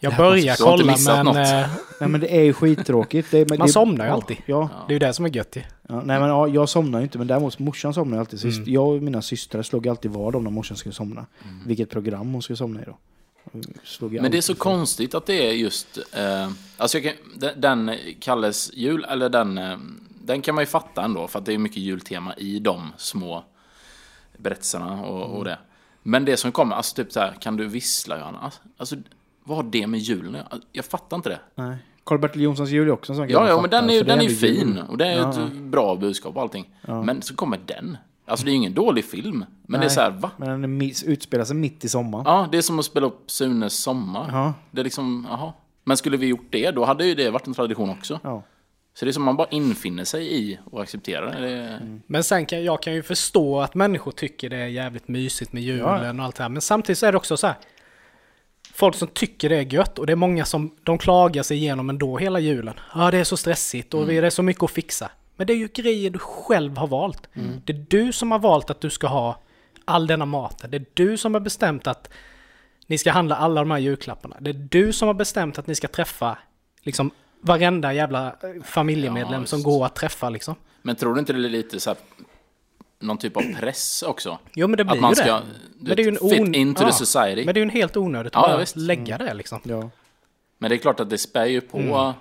[0.00, 1.36] Jag börjar kolla men något.
[1.36, 3.30] eh, nej men det är ju skittråkigt.
[3.30, 4.36] Det Man det, somnar ju ja, alltid.
[4.46, 5.62] Ja, det är ju det som är gött ju.
[5.88, 6.02] ja.
[6.04, 7.18] Nej men ja, jag somnar ju inte.
[7.18, 8.40] Men däremot morsan somnar ju alltid.
[8.40, 8.64] Så Mm.
[8.66, 11.26] Jag och mina systrar slog alltid vad om när morsan skulle somna.
[11.44, 11.60] Mm.
[11.66, 12.96] Vilket program hon skulle somna i då.
[14.00, 15.98] Men det är så för- konstigt att det är just...
[16.16, 19.60] Eh, alltså jag kan, den, den Kalles jul, eller den...
[20.24, 23.44] Den kan man ju fatta ändå, för att det är mycket jultema i de små
[24.38, 25.36] berättelserna och, Mm.
[25.38, 25.58] och det.
[26.02, 28.50] Men det som kommer, alltså typ så här, kan du vissla Johanna?
[28.76, 28.96] Alltså,
[29.44, 30.62] vad har det med julen att göra?
[30.72, 31.40] Jag fattar inte det.
[31.54, 31.76] Nej.
[32.04, 34.28] Karl-Bertil Jonssons jul är också en sån Ja, ja, men den är ju den är
[34.28, 34.78] fin.
[34.88, 35.46] Och det är Ja, ett ja.
[35.60, 36.70] bra budskap och allting.
[36.82, 37.96] Men så kommer den.
[38.26, 39.44] Alltså det är ju ingen dålig film.
[39.62, 39.90] Men det är Nej.
[39.90, 40.30] så här, va?
[40.36, 42.24] Men den utspelar sig mitt i sommaren.
[42.26, 44.28] Ja, det är som att spela upp Sunes sommar.
[44.32, 44.54] Ja.
[44.70, 45.52] Det är liksom, jaha.
[45.84, 48.20] Men skulle vi gjort det, då hade ju det varit en tradition också.
[48.22, 48.42] Ja.
[48.94, 51.48] Så det är som man bara infinner sig i och accepterar det.
[51.48, 52.00] det.
[52.06, 55.62] Men sen kan jag kan ju förstå att människor tycker det är jävligt mysigt med
[55.62, 56.50] julen och allt det här.
[56.50, 57.56] Men samtidigt så är det också så här.
[58.74, 61.90] Folk som tycker det är gött och det är många som de klagar sig igenom
[61.90, 62.74] ändå hela julen.
[62.94, 65.10] Ja, det är så stressigt och det är så mycket att fixa.
[65.36, 67.28] Men det är ju grejer du själv har valt.
[67.64, 69.42] Det är du som har valt att du ska ha
[69.84, 70.70] all denna maten.
[70.70, 72.10] Det är du som har bestämt att
[72.86, 74.36] ni ska handla alla de här julklapparna.
[74.40, 76.38] Det är du som har bestämt att ni ska träffa
[76.82, 77.10] liksom
[77.42, 80.54] varenda jävla eh, familjemedlem Ja, som går att träffa liksom.
[80.82, 81.96] Men tror du inte det är lite så här,
[83.00, 84.38] någon typ av press också?
[84.54, 85.40] Jo men det blir Att man ju ska det.
[85.78, 87.44] du Men det är ju en fit on- into ja, the society.
[87.44, 88.76] Men det är ju en helt onödigt Ja, att bara visst.
[88.76, 89.60] lägga det liksom.
[89.62, 89.90] Ja.
[90.58, 91.78] Men det är klart att det spär ju på.
[91.78, 91.92] Mm.
[91.92, 92.14] Och,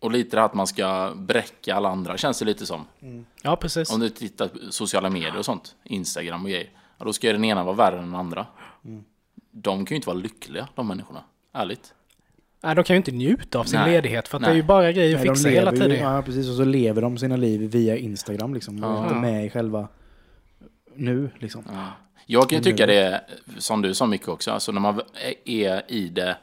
[0.00, 2.84] och lite det här att man ska bräcka alla andra, känns det lite som.
[3.42, 3.92] Ja precis.
[3.92, 6.70] Om du tittar på sociala medier och sånt, Instagram och grejer.
[6.98, 8.46] Ja, då ska ju den ena vara värre än den andra.
[9.50, 11.24] De kan ju inte vara lyckliga, de människorna.
[11.52, 11.94] Ärligt.
[12.62, 13.90] Nej, de kan ju inte njuta av sin Nej.
[13.92, 14.56] ledighet för att det är Nej.
[14.56, 16.12] ju bara grejer att Nej, de fixa hela lever ju- tiden.
[16.14, 16.48] Ja, precis.
[16.48, 18.80] Och så lever de sina liv via Instagram liksom.
[18.80, 19.02] De är Ja.
[19.02, 19.88] inte med i själva
[20.94, 21.64] nu liksom.
[21.72, 21.86] Ja.
[22.26, 23.20] Jag kan ju tycka det,
[23.58, 25.00] som du sa mycket också, alltså när man
[25.44, 26.36] är i det.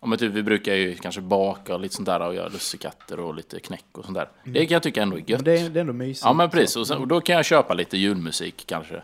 [0.00, 3.34] Om typ, vi brukar ju kanske baka och lite sånt där och göra lussekatter och
[3.34, 4.28] lite knäck och sånt där.
[4.44, 5.28] Det kan jag tycka ändå är gött.
[5.28, 6.24] Men det är, det är ändå mysigt.
[6.24, 9.02] Ja men precis, och, sen, och då kan jag köpa lite julmusik kanske.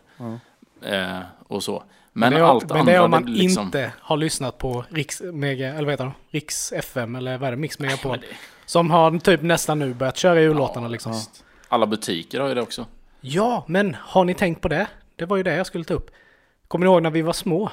[0.83, 1.83] Eh, och så.
[2.18, 4.85] Men, det är, allt men det är om man det liksom, inte har lyssnat på
[4.90, 6.12] Riks, Mega, eller vad heter de?
[6.31, 7.57] Riks FM eller vad är det?
[7.57, 8.18] Mix Megapol.
[8.20, 8.26] det-
[8.66, 11.12] Som har typ nästan nu börjat köra jullåtarna liksom.
[11.12, 11.20] Ja.
[11.68, 12.87] Alla butiker har ju det också.
[13.66, 14.87] men har ni tänkt på det?
[15.16, 16.11] Det var ju det jag skulle ta upp.
[16.68, 17.70] Kommer ni ihåg när vi var små?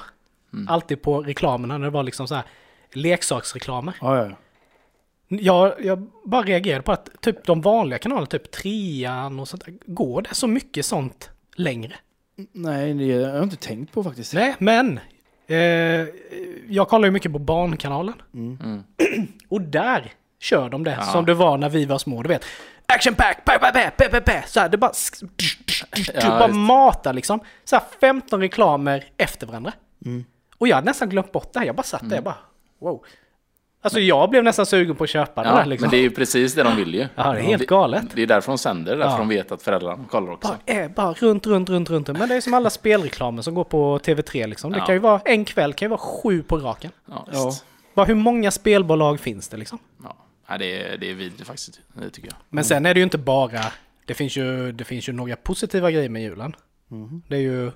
[0.52, 0.68] Mm.
[0.68, 2.44] Alltid på reklamerna när det var liksom så här
[2.92, 3.94] leksaksreklamer.
[4.00, 4.36] Ja, ja, ja.
[5.28, 9.74] Jag, jag bara reagerade på att typ de vanliga kanalerna, typ trean och sånt där,
[9.86, 11.94] går det så mycket sånt längre?
[12.52, 14.34] Nej, det har jag inte tänkt på faktiskt.
[14.34, 15.00] Nej, men
[15.46, 15.56] eh,
[16.68, 18.14] jag kollar ju mycket på Barnkanalen.
[18.34, 18.82] Mm.
[19.48, 22.44] Och där kör de det som det var när vi var små, du vet.
[22.86, 24.42] Action pack, pa, pa, pa, pa, pa, pa.
[24.46, 24.92] Så här, det bara,
[26.14, 27.40] Ja, bara matar liksom.
[27.64, 29.72] Så här 15 reklamer efter varandra.
[30.04, 30.24] Mm.
[30.58, 31.66] Och jag hade nästan glömt bort det här.
[31.66, 32.38] Jag bara satt där, jag bara
[32.78, 33.04] wow.
[33.86, 35.84] Alltså jag blev nästan sugen på att köpa Ja, där liksom.
[35.86, 37.06] men det är ju precis det de vill ju.
[37.14, 38.04] Ja, det är helt galet.
[38.14, 39.18] Det är därför de sänder det, därför Ja.
[39.18, 40.48] de vet att föräldrarna kollar också.
[40.48, 42.08] Bara, är bara runt, runt, runt, runt.
[42.08, 44.72] Men det är som alla spelreklamer som går på TV3 liksom.
[44.72, 44.86] Det Ja.
[44.86, 46.90] kan ju vara en kväll, kan ju vara sju på raken.
[47.32, 47.52] Ja.
[47.94, 49.78] Bara hur många spelbolag finns det liksom?
[50.04, 50.16] Ja.
[50.48, 52.36] Ja, det, är, det är vidrigt faktiskt, det tycker jag.
[52.48, 53.60] Men sen är det ju inte bara,
[54.04, 56.56] det finns ju, det finns ju några positiva grejer med julen.
[57.28, 57.66] Det är ju,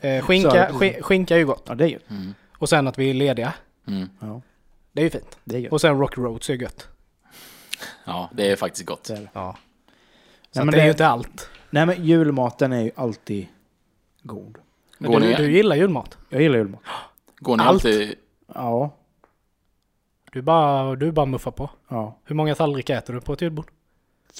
[0.00, 0.68] eh, skinka,
[1.00, 1.64] skinka är ju gott.
[1.68, 2.02] Ja, det är gött.
[2.58, 3.52] Och sen att vi är lediga,
[3.88, 4.08] Mm.
[4.94, 5.38] Det är ju fint.
[5.44, 5.72] det är gött.
[5.72, 6.88] Och sen Rock Roads är gött.
[8.04, 9.04] Ja, det är faktiskt gott.
[9.04, 9.28] Det är det.
[9.32, 9.56] Ja.
[10.50, 11.48] Så Nej, men det är ju inte allt.
[11.70, 13.46] Nej, men julmaten är ju alltid
[14.22, 14.58] god.
[14.98, 16.18] Men Går du, ni, du gillar julmat.
[16.28, 16.80] Jag gillar julmat.
[17.38, 17.70] går ni allt.
[17.84, 18.14] alltid...
[18.54, 18.90] Ja,
[20.32, 21.70] Du bara, du bara muffar på.
[21.88, 22.18] ja.
[22.24, 23.70] Hur många tallrikar äter du på ett julbord?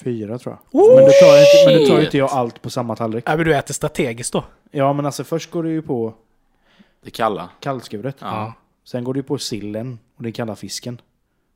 [0.03, 0.81] Fyra tror jag.
[0.81, 3.23] Oh, men, då tar inte, men då tar inte jag allt på samma tallrik.
[3.27, 4.43] Ja, men du äter strategiskt då.
[4.71, 6.13] Ja, men alltså först går det ju på
[7.01, 7.49] Det kalla.
[7.59, 8.15] kallskuret.
[8.19, 8.53] Ja.
[8.83, 11.01] Sen går du på sillen och den kalla fisken.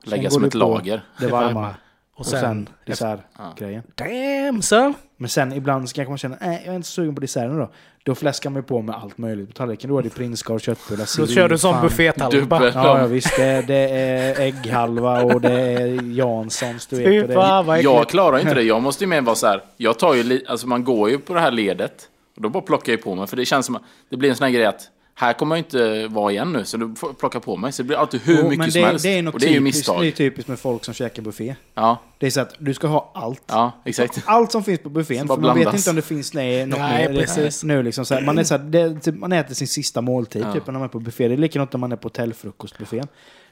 [0.02, 1.02] Sen Lägga går som ett lager.
[1.18, 1.68] Det varma.
[2.14, 3.82] Och Och sen, sen dessertgrejen.
[3.94, 4.94] damn son!
[5.16, 7.70] Men sen ibland så kanske man känner, nej jag är inte sugen på desserten då.
[8.04, 9.90] Då fläskar man ju på med allt möjligt på tallriken.
[9.90, 11.34] Då är det prinskorv, köttbullar, Då sill.
[11.34, 12.44] kör du som buffétallrik.
[12.50, 13.36] Ja, ja visst.
[13.36, 17.28] Det, det är ägghalva och det är Janssons, du vet.
[17.28, 18.62] Det vad Jag klarar inte det.
[18.62, 19.62] Jag måste ju mer vara så här.
[19.76, 22.08] Jag tar ju alltså man går ju på det här ledet.
[22.36, 23.26] Och då bara plockar jag på mig.
[23.26, 24.88] För det känns som att det blir en sån här grej att
[25.20, 26.64] här kommer jag inte vara igen nu.
[26.64, 27.72] Så då får plocka på mig.
[27.72, 29.02] Så det blir alltid hur Jo, mycket men som det, helst.
[29.04, 30.00] det är och det är ju typiskt, misstag.
[30.02, 31.54] det är typiskt med folk som käkar buffé.
[31.74, 33.42] Ja, Det är så att du ska ha allt.
[33.46, 34.22] ja, exakt.
[34.26, 35.26] Allt som finns på buffén.
[35.28, 37.14] För man vet inte om det finns nej, något Nej, mer.
[37.14, 37.64] Det- precis.
[37.64, 40.44] Nu liksom så här, man, är så här, det, typ, man äter sin sista måltid
[40.46, 40.52] Ja.
[40.52, 41.28] typ, när man är på buffé.
[41.28, 43.06] Det är likadant när man är på hotellfrukostbuffén.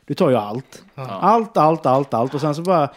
[0.06, 0.82] Du tar ju allt.
[0.94, 1.02] Ja.
[1.08, 2.34] Allt, allt, allt, allt.
[2.34, 2.88] Och sen så bara...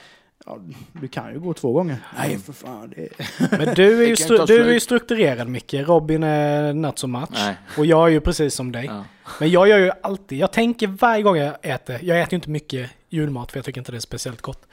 [0.45, 0.57] Ja,
[0.93, 1.97] du kan ju gå två gånger.
[2.17, 2.93] Nej, för fan.
[2.95, 3.09] Det...
[3.57, 5.73] Men du är, ju stru- du är ju strukturerad Micke.
[5.73, 7.29] Robin är not so much.
[7.31, 7.55] Nej.
[7.77, 8.85] Och jag är ju precis som dig.
[8.85, 9.03] Ja.
[9.39, 12.49] Men jag gör ju alltid, jag tänker varje gång jag äter, jag äter ju inte
[12.49, 14.67] mycket julmat för jag tycker inte det är speciellt gott.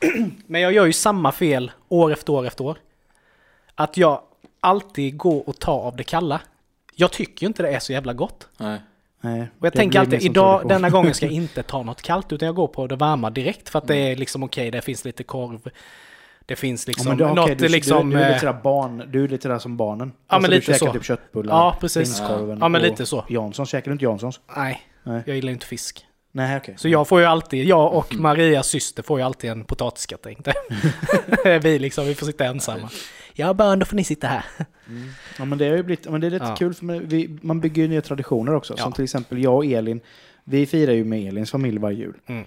[0.46, 2.78] Men jag gör ju samma fel år efter år efter år.
[3.74, 4.22] Att jag
[4.60, 6.40] alltid går och tar av det kalla.
[6.94, 8.48] Jag tycker ju inte det är så jävla gott.
[8.56, 8.80] Nej.
[9.20, 12.32] Nej, Och jag det tänker alltid, idag, denna gången ska jag inte ta något kallt
[12.32, 15.04] utan jag går på det varma direkt för att det är liksom okej, det finns
[15.04, 15.70] lite korv.
[16.46, 18.10] Det finns Ja, liksom men du, okej, något du, liksom...
[18.10, 20.12] du, du är eh, lite sådär barn, du är lite där som barnen.
[20.30, 20.92] Ja, men du lite så.
[20.92, 22.18] typ köttbullar, Ja, precis.
[22.18, 23.24] prinskorven Ja, men lite så.
[23.28, 23.68] Janssons.
[23.70, 24.40] Käkar du inte Janssons?
[24.56, 25.22] Nej, Nej.
[25.26, 26.04] jag gillar inte fisk.
[26.32, 26.74] Nej, okej.
[26.78, 30.42] Så jag får ju alltid, jag och Marias syster får ju alltid en potatisgratäng.
[31.62, 32.90] vi liksom, vi får sitta ensamma.
[33.38, 34.44] Ja barn, då får ni sitta här.
[35.38, 36.56] Ja, men det har ju blivit, men det är lite Ja.
[36.56, 38.74] kul för man, vi, man bygger ju nya traditioner också.
[38.76, 38.82] Ja.
[38.82, 40.00] Som till exempel jag och Elin,
[40.44, 42.14] vi firar ju med Elins familj varje jul.
[42.26, 42.44] Mm.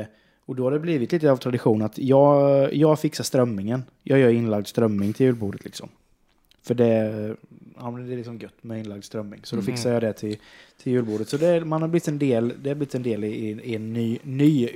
[0.00, 0.06] Eh,
[0.46, 3.82] och då har det blivit lite av tradition att jag, jag fixar strömmingen.
[4.02, 5.88] Jag gör inlagd strömming till julbordet liksom.
[6.62, 7.34] För det,
[7.78, 9.40] ja, men det är liksom gött med inlagd strömming.
[9.42, 9.74] Så då Mm.
[9.74, 10.36] fixar jag det till,
[10.82, 11.28] till julbordet.
[11.28, 13.92] Så det, man har blivit en del, det har blivit en del i, i en
[13.92, 14.68] ny, ny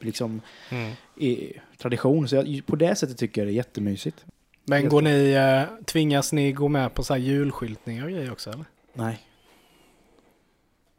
[0.00, 0.92] liksom, Mm.
[1.16, 2.28] i, tradition.
[2.28, 4.24] Så jag, på det sättet tycker jag det är jättemysigt.
[4.70, 8.50] Men går ni, eh, tvingas ni gå med på så här julskyltningar och grejer också
[8.50, 8.64] eller?
[8.92, 9.18] Nej.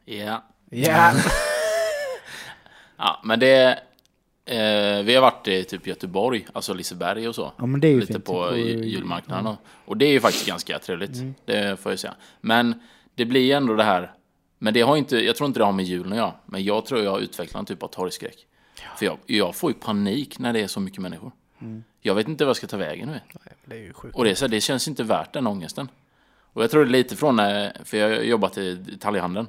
[0.04, 0.44] Ja.
[0.70, 1.12] Ja.
[2.96, 3.78] ja, men det...
[4.44, 7.52] Eh, vi har varit i typ Göteborg, alltså Liseberg och så.
[7.58, 8.24] Ja, men det är ju Lite fint.
[8.24, 9.46] på Och- ju- julmarknaden.
[9.46, 11.14] Och, och det är ju faktiskt ganska trevligt.
[11.16, 11.34] Mm.
[11.44, 12.14] Det får jag säga.
[12.40, 12.80] Men
[13.14, 14.12] det blir ju ändå det här.
[14.58, 16.34] Men det har inte, jag tror inte det har med julen att göra.
[16.46, 18.36] Men jag tror jag har utvecklat en typ av torgskräck.
[18.98, 21.32] För jag, jag får ju panik när det är så mycket människor.
[21.62, 21.84] Mm.
[22.00, 23.20] Jag vet inte vad jag ska ta vägen nu.
[23.64, 24.16] Det är ju sjukt.
[24.16, 25.88] Och det, så här, det känns inte värt den ångesten.
[26.52, 29.46] Och jag tror det är lite från, eh, för jag har jobbat i detaljhandeln.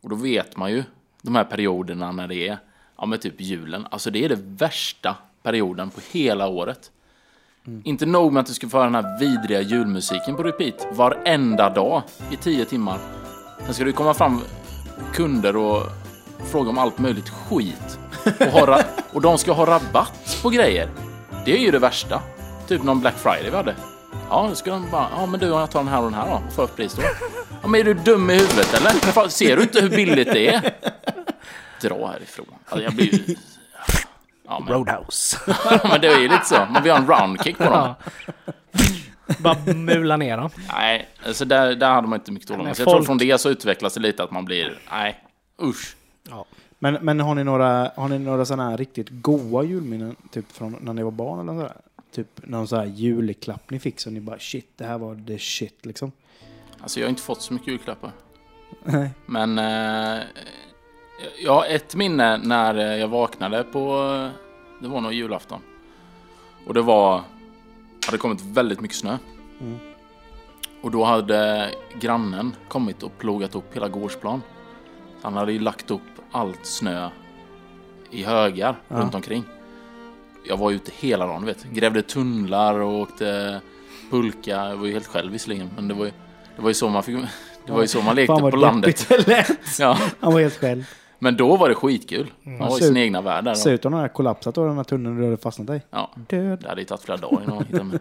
[0.00, 0.84] Och då vet man ju
[1.22, 2.58] de här perioderna när det är,
[2.98, 3.86] ja men typ julen.
[3.90, 6.90] Alltså det är det värsta perioden på hela året.
[7.84, 11.70] Inte nog med att du ska få höra den här vidriga julmusiken på repeat varenda
[11.70, 12.98] dag i tio timmar.
[13.64, 14.40] Sen ska det komma fram
[15.12, 15.82] kunder och
[16.50, 17.98] fråga om allt möjligt skit.
[18.24, 21.07] Och, ha och de ska ha rabatt på grejer.
[21.44, 22.22] Det är ju det värsta.
[22.68, 23.74] Typ någon Black Friday vi hade.
[24.30, 26.26] Ja, då ska de bara, ja men du, jag tar den här och den här
[26.26, 27.02] då och får upp pris då.
[27.62, 28.90] Ja men är du dum i huvudet eller?
[28.90, 30.74] Fan, Ser du inte hur billigt det är?
[31.80, 32.46] Dra härifrån.
[32.68, 33.36] Alltså, jag blir ju...
[34.48, 35.38] Ja men, Roadhouse.
[35.82, 36.66] men det är ju lite så.
[36.70, 37.94] Man vill ha en roundkick på dem.
[38.04, 38.52] Ja.
[39.38, 40.50] Bara mula ner dem.
[40.72, 42.76] Nej, alltså där, där hade man inte mycket tålamod.
[42.76, 45.24] Så jag tror folk- från det så utvecklas det lite att man blir, nej,
[45.62, 45.96] usch.
[46.30, 46.44] Ja.
[46.78, 50.16] Men, men har ni några, har ni några sådana här riktigt goa julminnen?
[50.30, 51.76] Typ från när ni var barn eller sådär?
[52.10, 55.38] Typ någon sån här julklapp ni fick så ni bara shit, det här var the
[55.38, 56.12] shit liksom.
[56.80, 58.12] Alltså jag har inte fått så mycket julklappar.
[58.84, 59.10] Nej.
[59.26, 60.22] Men eh,
[61.44, 64.02] jag har ett minne när eh, jag vaknade på,
[64.82, 65.60] det var nog julafton.
[66.66, 67.22] Och det var,
[68.06, 69.18] hade kommit väldigt mycket snö.
[69.60, 69.78] Mm.
[70.82, 74.42] Och då hade grannen kommit och plogat upp hela gårdsplan.
[75.22, 76.02] Han hade ju lagt upp
[76.32, 77.08] allt snö
[78.10, 78.96] i högar Ja.
[78.96, 79.44] runt omkring.
[80.48, 81.64] Jag var ute hela dagen, vet.
[81.64, 83.60] Grävde tunnlar och åkte
[84.10, 84.50] pulka.
[84.50, 86.10] Jag var ju helt själv visserligen, men det var ju,
[86.56, 87.16] det var ju så man fick,
[87.66, 89.08] det var ju så man lekte Fan på landet.
[89.78, 90.84] Ja, Han var helt själv.
[91.18, 92.30] men då var det skitkul.
[92.42, 93.54] Man var i sin ut- egna värld där.
[93.54, 95.82] Ser ut den här kollapsat då, den här tunneln du hade fastnat i.
[95.90, 96.58] Ja, Död.
[96.62, 97.98] det hade ju tagit flera dagar innan man hittade mig.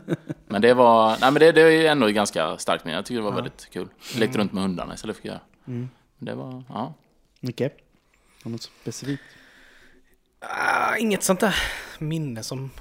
[0.47, 2.97] Men det var, nej men det, det är ju ändå ganska starkt minne.
[2.97, 3.87] Jag tycker det var väldigt kul.
[4.17, 5.39] Lekte runt med hundarna istället för att göra.
[5.67, 5.89] Mm.
[6.19, 6.93] Det var, ja.
[7.39, 7.61] Micke?
[8.43, 9.23] Har något specifikt?
[10.39, 11.55] Ah, inget sånt där
[11.99, 12.71] minne som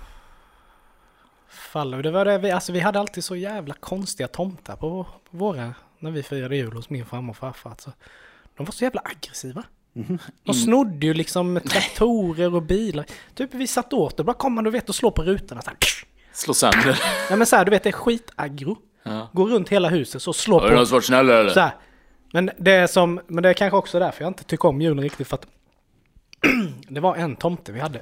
[1.49, 2.03] faller.
[2.03, 5.75] Det var det vi, alltså vi hade alltid så jävla konstiga tomtar på, på våra,
[5.99, 7.71] när vi firade jul hos min farmor och farfar.
[7.71, 7.93] Alltså,
[8.57, 9.65] de var så jävla aggressiva.
[10.45, 13.07] De snodde ju liksom traktorer och bilar.
[13.35, 15.71] Typ vi satt åt och bara kom man och vet och slå på rutorna så
[15.71, 15.79] här.
[16.33, 17.01] Slå sönder.
[17.29, 18.79] Nej men så här, du vet det är skitaggro.
[19.03, 19.31] Ja.
[19.33, 21.51] Går runt hela huset så slår Har du någon på svart snäll eller?
[21.51, 21.75] så här.
[22.37, 25.05] Men det är som, men det är kanske också därför jag inte tycker om julen
[25.05, 25.47] riktigt för att
[26.89, 27.99] det var en tomte vi hade.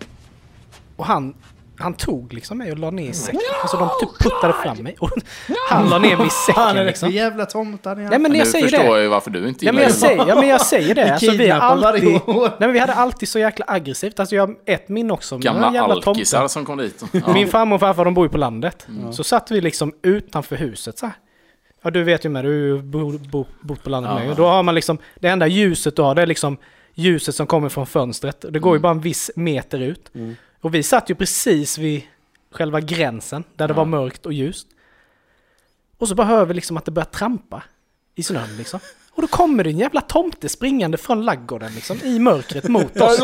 [0.97, 1.35] Och han,
[1.79, 3.41] han tog liksom mig och la ner i säcken.
[3.63, 4.97] Alltså de typ puttade fram mig.
[5.01, 5.11] Och
[5.71, 7.09] han la ner mig i är säcken det liksom.
[7.09, 7.97] för jävla tomtar?
[7.97, 8.89] Nej men nu jag säger förstår det.
[8.91, 10.19] jag ju varför du inte Ja men, gillar jag julen.
[10.19, 11.13] säger, ja men jag säger det.
[11.13, 14.21] Alltså, vi, alltid, nej, men vi hade alltid så jäkla aggressivt.
[14.21, 15.35] Alltså jag har ett minne också.
[15.35, 17.05] med Gamla alkisar som kom dit.
[17.13, 17.33] Ja.
[17.33, 18.87] Min farmor och farfar de bor ju på landet.
[19.13, 21.15] Så satt vi liksom utanför huset så här.
[21.85, 24.19] Ja du vet ju med, du har ju bo- bo- bott på landet Ja.
[24.19, 24.31] med.
[24.31, 26.57] Och då har man liksom, det enda ljuset du har det är liksom
[26.95, 28.45] ljuset som kommer från fönstret.
[28.51, 28.83] Det går ju Mm.
[28.83, 30.11] bara en viss meter ut.
[30.61, 32.03] Och vi satt ju precis vid
[32.53, 33.77] själva gränsen där det Ja.
[33.77, 34.67] var mörkt och ljust.
[35.99, 37.63] Och så bara hör vi liksom att det börjar trampa
[38.15, 38.81] i snön liksom.
[39.13, 43.19] Och då kommer det en jävla tomte springande från laggården liksom i mörkret mot oss.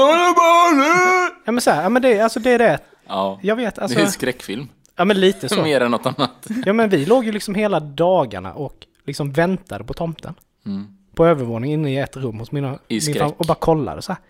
[1.44, 2.79] Ja men så här, ja men det, alltså det är det.
[3.07, 3.99] Ja, Jag vet, det är alltså.
[4.01, 4.68] en skräckfilm.
[5.00, 5.62] Ja men lite så.
[5.62, 6.46] Mer än något annat.
[6.66, 10.34] Ja men vi låg ju liksom hela dagarna och liksom väntade på tomten.
[10.66, 10.96] Mm.
[11.14, 14.22] På övervåningen inne i ett rum hos mina, I min och bara kollade så här.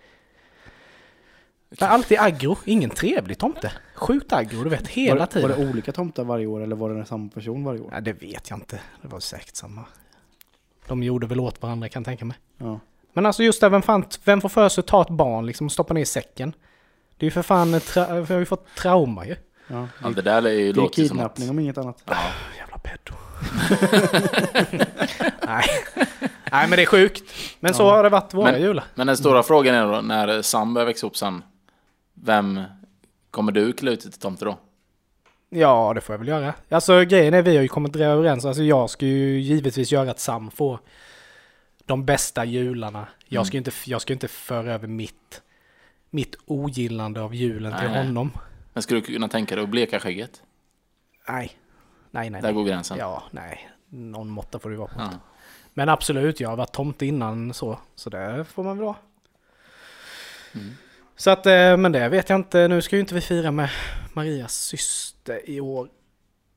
[1.69, 3.71] Men alltid aggro, ingen trevlig tomte.
[3.95, 5.49] Sjukt aggro, du vet, hela var, tiden.
[5.49, 7.89] Var det olika tomtar varje år eller var det samma person varje år?
[7.91, 9.85] Nej det vet jag inte, det var säkert samma.
[10.87, 12.37] De gjorde väl åt varandra kan jag tänka mig.
[12.57, 12.79] Ja.
[13.13, 15.65] Men alltså just det, vem, fan, vem får för sig att ta ett barn liksom
[15.67, 16.53] och stoppa ner i säcken?
[17.17, 19.35] Det är ju för fan, tra- vi har ju fått trauma ju.
[19.71, 19.87] Ja.
[20.03, 20.93] Ja, det där är ju Det är som att...
[20.95, 22.03] kidnappning om inget annat.
[22.57, 23.15] Jävla pedo.
[25.47, 25.65] Nej.
[26.51, 27.23] Nej men det är sjukt.
[27.59, 27.95] Men så Ja.
[27.95, 28.83] har det varit våra Men- jular.
[28.95, 31.43] Men den stora frågan är då, när Sam börjar växa upp sen,
[32.13, 32.61] vem
[33.31, 34.57] kommer du klä ut till tomte då?
[35.49, 36.53] Ja, det får jag väl göra.
[36.69, 38.45] Alltså grejen är vi har ju kommit överens.
[38.45, 40.79] Alltså jag ska ju givetvis göra att Sam får
[41.85, 43.07] de bästa jularna.
[43.27, 45.41] Jag ska ju inte, jag ska ju inte föra över mitt,
[46.09, 48.05] mitt ogillande av julen till Nej, nej.
[48.07, 48.31] honom.
[48.73, 50.43] Men skulle du kunna tänka dig att bleka skägget?
[51.29, 51.57] Nej.
[52.11, 52.41] Nej, nej.
[52.41, 52.53] Där nej.
[52.53, 52.97] går gränsen.
[52.97, 53.69] Ja, nej.
[53.89, 54.99] Någon måtta får det vara på.
[54.99, 55.09] Ja.
[55.73, 57.79] Men absolut, jag har varit tomte innan så.
[57.95, 58.95] Så det får man väl vara.
[60.55, 60.71] Mm.
[61.15, 62.67] Så att, eh, men det vet jag inte.
[62.67, 63.69] Nu ska ju inte vi fira med
[64.13, 65.89] Marias syster i år.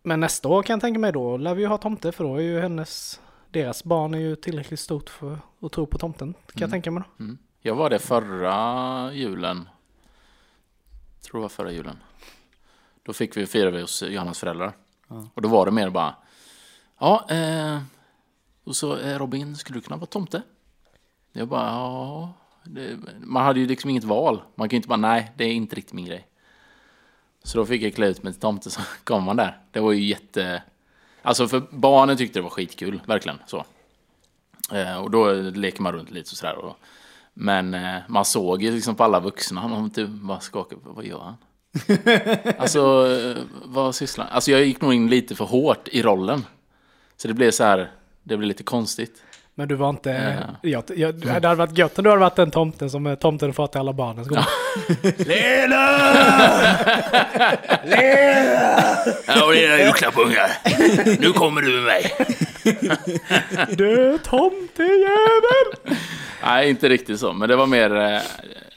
[0.02, 2.36] Men nästa år kan jag tänka mig då lär vi ju ha tomte för då
[2.36, 6.32] är ju hennes, deras barn är ju tillräckligt stort för att tro på tomten.
[6.32, 6.70] Kan jag Mm.
[6.70, 7.24] tänka mig då.
[7.24, 7.38] Mm.
[7.60, 9.68] Jag var det förra julen.
[11.24, 11.96] Tror det var förra julen.
[13.02, 14.72] Då fick vi fira vi hos Johannas föräldrar.
[15.08, 15.28] Ja.
[15.34, 16.14] Och då var det mer bara.
[16.98, 17.78] Ja, eh,
[18.64, 20.42] och så eh, Robin, skulle du kunna vara tomte?
[21.32, 22.32] Jag bara, ja.
[22.64, 24.42] Det, man hade ju liksom inget val.
[24.54, 26.28] Man kan ju inte bara, nej, det är inte riktigt min grej.
[27.42, 29.58] Så då fick jag klä ut mig till tomte, så kom man där.
[29.70, 30.62] Det var ju jätte...
[31.22, 33.64] Alltså för barnen tyckte det var skitkul, verkligen så.
[34.72, 36.56] Eh, och då leker man runt lite och sådär.
[36.56, 36.76] Och,
[37.34, 41.20] men eh, man såg ju liksom på alla vuxna, de typ bara skakade, vad gör
[41.20, 41.36] han?
[42.58, 42.80] alltså,
[43.36, 44.34] eh, vad sysslar han?
[44.34, 46.44] Alltså jag gick nog in lite för hårt i rollen.
[47.16, 47.90] Så det blev så här,
[48.22, 49.22] det blev lite konstigt.
[49.56, 50.36] Men du var inte...
[50.62, 50.70] Ja.
[50.70, 53.52] Jag, jag, det hade varit gött om du hade varit den tomten som är tomten
[53.52, 54.24] far till alla barnen.
[54.24, 54.46] Så kommer-
[59.26, 60.50] Ja, det är julklappungar.
[61.20, 62.14] Nu kommer du med mig.
[63.76, 65.96] Du tomtejävel!
[66.42, 68.20] Nej, inte riktigt så, men det var mer, eh,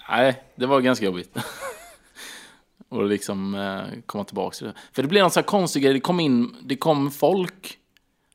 [0.09, 1.37] nej, det var ganska jobbigt.
[2.89, 4.73] Och liksom eh, komma tillbaka till det.
[4.91, 7.77] För det blev en sån här konstig grej, det kom in, det kom folk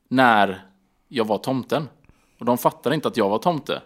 [0.09, 0.67] när
[1.09, 1.89] jag var tomten.
[2.39, 3.83] Och de fattade inte att jag var tomte.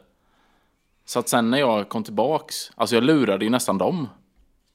[1.04, 4.08] Så att sen när jag kom tillbaks, alltså jag lurade ju nästan dem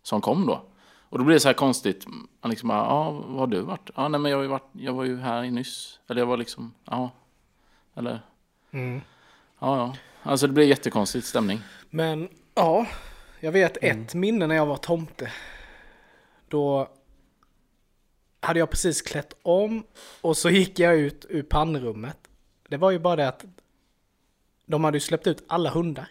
[0.03, 0.65] som kom då.
[1.09, 2.07] Och då blev det så här konstigt,
[2.41, 3.89] man liksom bara, ja, vad har du varit?
[3.95, 5.99] Ja, nej men jag, har varit, jag var ju här nyss.
[6.09, 7.09] Eller jag var liksom, ja,
[7.95, 8.19] eller,
[8.71, 9.01] Mm.
[9.59, 9.95] ja, ja.
[10.23, 11.61] Alltså det blev jättekonstigt stämning.
[11.89, 12.87] Men ja,
[13.39, 15.31] jag vet ett minne när jag var tomte.
[16.47, 16.89] Då
[18.39, 19.83] hade jag precis klätt om
[20.21, 22.17] och så gick jag ut ur pannrummet.
[22.67, 23.45] Det var ju bara det att
[24.65, 26.09] de hade ju släppt ut alla hundar.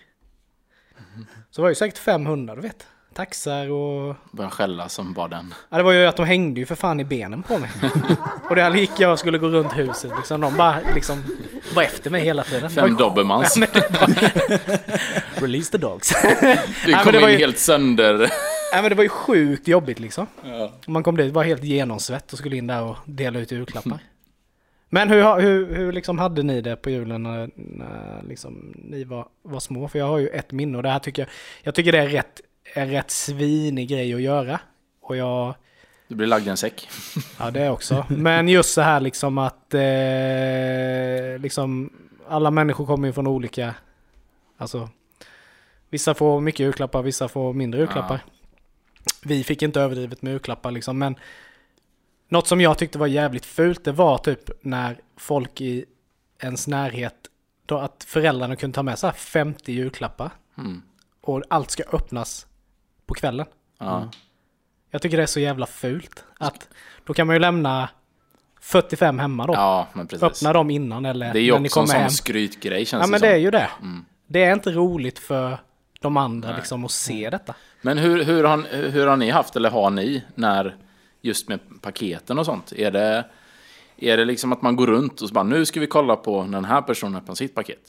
[1.51, 2.87] Så det var ju säkert fem hundar, du vet.
[3.15, 4.17] Taxar och...
[4.31, 5.55] Började skälla som bara den.
[5.71, 7.71] Ja, det var ju att de hängde ju för fan i benen på mig.
[8.49, 10.41] Och där gick jag och skulle gå runt huset liksom.
[10.41, 11.23] De bara liksom
[11.75, 12.71] var efter mig hela tiden.
[12.71, 13.57] Fem dobermans.
[13.57, 13.67] Ja,
[15.35, 16.13] Release the dogs.
[16.87, 18.19] Du kom det in var ju- helt sönder.
[18.73, 20.27] Nej men det var ju sjukt jobbigt liksom.
[20.45, 20.73] Ja.
[20.87, 23.99] Man kom dit, var helt genomsvett och skulle in där och dela ut julklappar.
[24.93, 29.27] Men hur, hur, hur liksom hade ni det på julen när, när liksom ni var,
[29.43, 29.89] var små?
[29.89, 31.29] För jag har ju ett minne och det här tycker jag,
[31.63, 32.41] jag tycker det är rätt,
[32.75, 34.61] en rätt svinig grej att göra.
[35.01, 35.55] Och jag,
[36.09, 36.89] Du blir lagd i en säck.
[37.39, 38.07] ja det också.
[38.09, 41.93] Men just så här liksom att eh, liksom
[42.29, 43.75] alla människor kommer ju från olika,
[44.57, 44.89] alltså
[45.91, 48.25] vissa får mycket julklappar, vissa får mindre julklappar.
[49.23, 51.17] Vi fick inte överdrivet med julklappar liksom, men
[52.29, 55.85] något som jag tyckte var jävligt fult, det var typ när folk i
[56.43, 57.15] ens närhet
[57.67, 60.31] då att föräldrarna kunde ta med sig 50 julklappar.
[60.59, 60.83] Mm.
[61.21, 62.47] Och allt ska öppnas
[63.11, 63.47] på kvällen.
[63.79, 64.09] Ja.
[64.91, 66.25] Jag tycker det är så jävla fult.
[66.39, 66.69] Att
[67.05, 67.89] då kan man ju lämna
[68.61, 69.53] 45 hemma då.
[69.55, 70.23] ja, men precis.
[70.23, 72.11] Öppna dem innan eller det är ju när ni också en kommer sån hem.
[72.11, 73.43] skrytgrej känns Ja men det det är som.
[73.43, 73.71] ju det.
[73.83, 74.05] Mm.
[74.27, 75.59] Det är inte roligt för
[76.01, 76.57] de andra Nej.
[76.57, 77.55] liksom att se detta.
[77.83, 80.77] Men hur, hur, har, hur har ni haft, eller har ni, när
[81.23, 82.73] just med paketen och sånt?
[82.73, 83.25] Är det,
[83.97, 86.43] är det liksom att man går runt och så bara, nu ska vi kolla på
[86.45, 87.81] när den här personen öppnar sitt paket?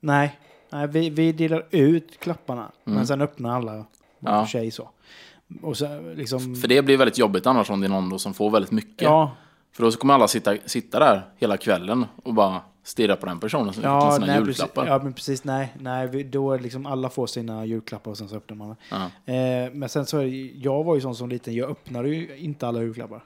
[0.00, 0.38] Nej,
[0.70, 2.70] Nej vi, vi delar ut klapparna.
[2.84, 3.84] Men sen öppnar alla
[4.20, 4.44] Ja.
[4.44, 4.90] för sig så.
[5.62, 6.56] Och så liksom...
[6.56, 9.02] För det blir väldigt jobbigt annars om det är någon som får väldigt mycket.
[9.02, 9.36] Ja,
[9.72, 13.74] För då kommer alla sitta, sitta där hela kvällen och bara stirra på den personen
[13.74, 14.86] som ja, öppnar sina nej, precis, julklappar.
[14.86, 15.44] ja, men precis.
[15.44, 18.70] Nej, nej då liksom alla får sina julklappar och sen så öppnar man.
[19.24, 20.22] Eh, men sen så
[20.54, 23.24] jag var ju sån som liten, jag öppnade ju inte alla julklappar.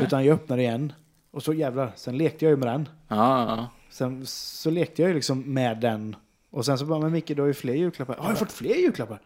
[0.00, 0.92] Utan jag öppnade en.
[1.30, 2.88] Och så jävlar, sen lekte jag ju med den.
[3.08, 3.66] Ja, ja.
[3.90, 6.16] Sen så lekte jag ju liksom med den.
[6.56, 8.16] Och sen så bara, men Micke du har ju fler julklappar.
[8.18, 9.18] Har jag fått fler julklappar?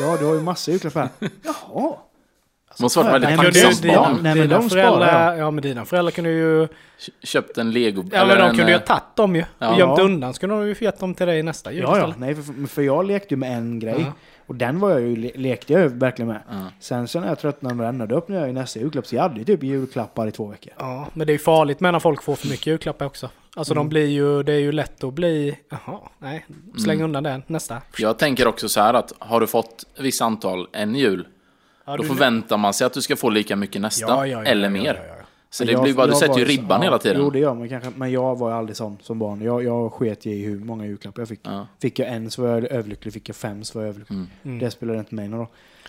[0.00, 1.08] Ja, du har ju massa julklappar.
[1.42, 1.96] Jaha.
[2.80, 4.18] Måste varit väldigt tacksamt barn.
[4.22, 6.68] Nej, men de föräldrar, ja men dina föräldrar kunde ju,
[7.22, 8.04] Köpt en lego...
[8.12, 9.44] ja men de en, kunde ju eh, ha tagit dem ju.
[9.58, 9.72] Ja.
[9.72, 12.14] Och gömt undan så kunde de ju gett dem till dig nästa jul Ja, ja.
[12.18, 14.12] Nej, för, för jag lekte ju med en grej.
[14.46, 16.40] Och den var jag ju, le- lekte jag verkligen med.
[16.50, 16.54] Ja.
[16.80, 19.06] Sen så när jag tröttnade med den, då öppnade jag ju nästa julklapp.
[19.06, 20.72] Så jag hade ju typ julklappar i två veckor.
[20.78, 23.30] Ja, men det är ju farligt med när folk får för mycket julklappar också.
[23.56, 23.84] Alltså Mm.
[23.84, 26.46] de blir ju, det är ju lätt att bli, jaha, nej,
[26.78, 27.04] släng Mm.
[27.04, 27.82] undan den, nästa.
[27.98, 31.26] Jag tänker också så här att har du fått ett visst antal en jul,
[31.86, 34.42] Ja, då du- förväntar man sig att du ska få lika mycket nästa, Ja, ja,
[34.42, 35.00] ja, eller ja, mer.
[35.54, 37.22] Så det jag- blir bara, du sätter ju ribban ja, hela tiden.
[37.22, 37.90] Jo, det gör man kanske.
[37.96, 39.42] Men jag var aldrig sån som barn.
[39.42, 41.40] Jag, jag sket i hur många julklappar jag fick.
[41.42, 41.66] Ja.
[41.78, 43.14] Fick jag en så var jag överlycklig.
[43.14, 44.16] Fick jag fem så var jag överlycklig.
[44.16, 44.28] Mm.
[44.42, 44.58] Mm.
[44.58, 45.48] Det spelade inte mig någon roll.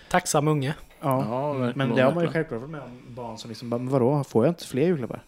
[0.09, 0.75] Tacksam unge.
[1.01, 1.25] Ja.
[1.59, 1.71] Ja.
[1.75, 3.15] Men det har man ju självklart varit med om.
[3.15, 5.23] Barn som liksom bara, men vadå, får jag inte fler julklappar?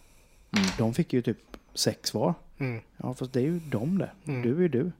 [0.56, 0.66] Mm.
[0.78, 1.38] De fick ju typ
[1.74, 2.34] sex var.
[2.58, 2.80] Mm.
[2.96, 4.10] Ja, fast det är ju de det.
[4.26, 4.42] Mm.
[4.42, 4.92] Du är ju du.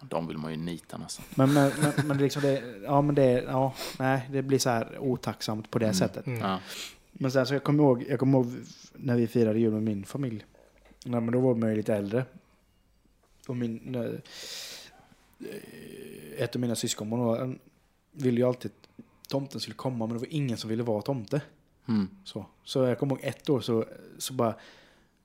[0.00, 1.24] De vill man ju nita nästan.
[1.34, 4.70] Men, men, men, men det liksom det, ja men det, ja, nej, det blir så
[4.70, 6.26] här otacksamt på det sättet.
[6.26, 6.40] Mm.
[6.40, 6.58] Ja.
[7.18, 8.52] Men sen så jag kommer ihåg, jag kommer ihåg
[8.94, 10.44] när vi firade jul med min familj.
[11.04, 12.24] Nej, men då var man ju lite äldre.
[13.46, 14.20] Och min, när,
[15.40, 16.74] eh, ett av mina
[17.38, 17.58] han
[18.12, 21.40] ville ju alltid att tomten skulle komma, men det var ingen som ville vara tomte.
[21.88, 22.08] Mm.
[22.24, 23.84] Så, så jag kommer ihåg ett år så,
[24.18, 24.54] så bara,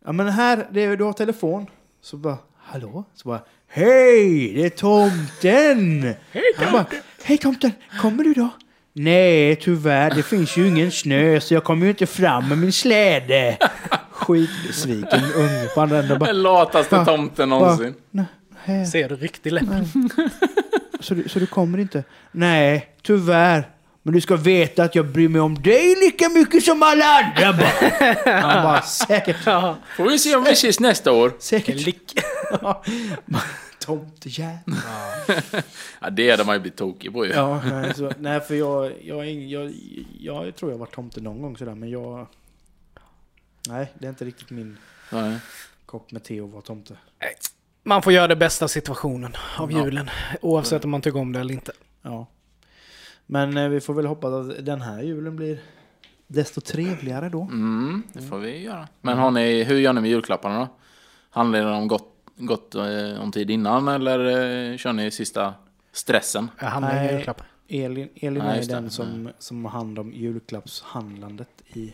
[0.06, 1.66] ja men här, det, är- du har telefon.
[2.02, 3.04] Så bara, hallå?
[3.14, 6.02] Så bara, hej, det är tomten!
[6.32, 6.74] Hej tomten!
[6.74, 6.86] Bara,
[7.24, 7.72] hej tomten,
[8.02, 8.50] kommer du då?
[8.94, 12.72] Nej, tyvärr, det finns ju ingen snö så jag kommer ju inte fram med min
[12.74, 13.58] släde.
[14.12, 16.20] Skitbesviken unge på andra änden.
[16.20, 17.06] Den lataste Va?
[17.06, 17.94] tomten någonsin.
[18.12, 18.26] nej,
[18.66, 18.86] nej.
[18.86, 19.64] Ser du riktigt lätt?
[21.00, 22.04] Så, du, så du kommer inte?
[22.32, 23.68] Nej, tyvärr.
[24.04, 27.54] Men du ska veta att jag bryr mig om dig lika mycket som alla andra
[27.54, 28.42] bara.
[28.42, 29.44] Han bara, säkert.
[29.98, 31.34] Får vi se om vi ses nästa år.
[31.40, 31.96] Säkert.
[33.96, 34.04] Lick.
[34.10, 34.76] Tomtejävel.
[36.02, 37.32] Ja, det hade man ju blivit tokig på ju.
[37.32, 39.72] Ja, nej, så, nej för jag, jag, jag,
[40.20, 42.28] jag, jag tror jag har varit tomte någon gång sådär, men jag...
[43.68, 44.78] Nej, det är inte riktigt min
[45.12, 45.40] Nej.
[45.86, 46.98] kopp med te att vara tomte.
[47.84, 50.10] Man får göra det bästa av situationen av julen.
[50.42, 51.72] Oavsett om man tycker om det eller inte.
[52.02, 52.28] Ja.
[53.26, 55.60] Men eh, vi får väl hoppas att den här julen blir
[56.28, 57.42] desto trevligare då.
[57.42, 58.88] Mm, det får vi göra.
[59.02, 60.68] Men har ni, hur gör ni med julklapparna då?
[61.30, 62.11] Handlar det om gott,
[62.46, 64.20] gott eh, om tid innan eller
[64.72, 65.54] eh, kör ni sista
[65.92, 66.52] stressen?
[66.60, 67.14] Jag handlar Nej.
[67.16, 67.48] julklappar.
[67.68, 68.76] Elin, Elin Ja, är just det.
[68.76, 71.94] den som, som har hand om julklappshandlandet i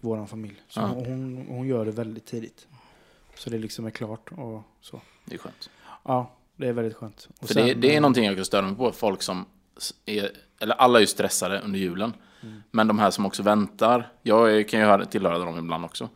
[0.00, 0.54] vår familj.
[0.68, 0.86] Så Ja.
[0.86, 2.66] hon, hon gör det väldigt tidigt.
[3.34, 5.00] Så det liksom är klart och så.
[5.24, 5.70] Det är skönt.
[6.04, 7.28] Ja, det är väldigt skönt.
[7.40, 8.92] Och För det, sen, det är eh, någonting jag kan störa mig på.
[8.92, 9.44] Folk som
[9.76, 12.12] s- är, eller alla är ju stressade under julen.
[12.70, 14.12] Men de här som också väntar.
[14.22, 16.08] Jag kan ju höra, tillhöra dem ibland också.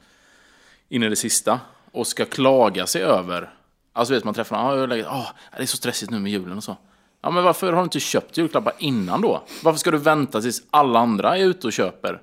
[0.88, 1.60] In i det sista.
[1.94, 3.50] Och ska klaga sig över.
[3.92, 4.66] Alltså vet man träffar någon.
[4.66, 5.26] Ah, jag läget, ah,
[5.56, 6.76] det är så stressigt nu med julen och så.
[7.22, 9.42] Ja men varför har du inte köpt julklappar innan då?
[9.62, 12.20] Varför ska du vänta tills alla andra är ute och köper?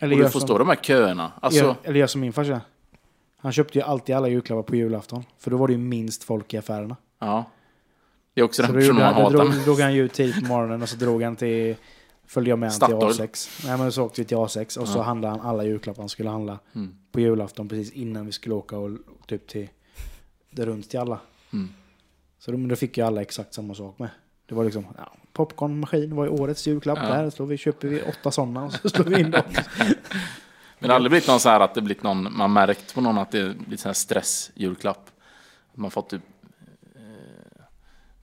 [0.00, 1.32] Eller och du får som- stå de här köerna.
[1.40, 2.60] Alltså, Gör, eller gör som min farsa.
[3.38, 5.24] Han köpte ju alltid alla julklappar på julafton.
[5.38, 6.96] För då var det ju minst folk i affärerna.
[7.18, 7.44] ja.
[8.34, 9.52] Det är också Så den personen man han, då hatar.
[9.52, 11.76] drog, drog han ju ut tidigt på morgonen och så drog han till...
[12.26, 13.28] Följde jag med han till Statoil.
[13.28, 13.66] A6.
[13.66, 16.30] Nej men så åkte vi till A6 och så handlade han alla julklappar han skulle
[16.30, 16.58] handla.
[16.74, 16.94] Mm.
[17.12, 18.90] På julafton precis innan vi skulle åka och
[19.26, 19.68] typ till...
[20.50, 21.18] Det runt till alla.
[21.52, 21.68] Mm.
[22.38, 24.08] Så då, då fick ju alla exakt samma sak med.
[24.46, 26.98] Det var liksom, ja, popcornmaskin var ju årets julklapp.
[27.02, 27.08] Ja.
[27.08, 29.42] Där slår vi, köper vi åtta sådana och så slår vi in dem.
[30.78, 33.00] Men det har aldrig blivit någon så här att det blivit någon, man märkt på
[33.00, 34.88] någon att det blivit så här.
[34.88, 35.12] Att
[35.74, 36.22] man fått typ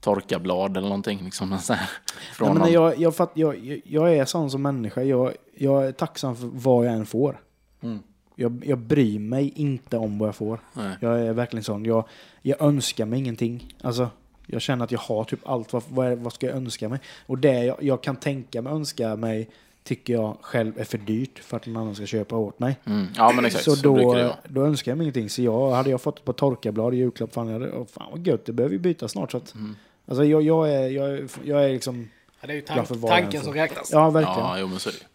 [0.04, 1.58] torkablad eller någonting liksom.
[1.58, 1.90] Så här,
[2.32, 2.72] från Nej, men någon.
[2.72, 5.02] jag, jag, fatt, jag, jag- är sån som människa.
[5.02, 7.40] Jag, jag är tacksam för vad jag än får.
[7.82, 7.98] Mm.
[8.36, 10.60] Jag, jag bryr mig inte om vad jag får.
[10.72, 10.96] Nej.
[11.00, 11.84] Jag är verkligen sån.
[11.84, 12.04] Jag,
[12.42, 13.74] jag önskar mig ingenting.
[13.82, 14.08] Alltså,
[14.46, 15.72] jag känner att jag har typ allt.
[15.72, 16.98] Vad, vad, vad ska jag önska mig?
[17.26, 19.50] Och det jag, jag kan tänka mig önska mig
[19.82, 22.76] tycker jag själv är för dyrt för att någon annan ska köpa åt mig.
[22.84, 23.06] Mm.
[23.16, 23.64] Ja, men exakt.
[23.64, 25.30] Så, då, då önskar jag mig ingenting.
[25.30, 28.06] Så jag, hade jag fått ett par torkarblad i julklapp, fan, jag hade, åh, fan
[28.10, 29.30] vad gött, det behöver vi byta snart.
[29.30, 29.76] Så att, Mm.
[30.06, 33.40] Alltså jag, jag, är, jag, är, jag är liksom, Ja, det är ju tank, tanken
[33.40, 33.44] så.
[33.44, 33.92] som räknas.
[33.92, 34.38] ja verkligen.
[34.38, 35.06] Ja, jo men så är det.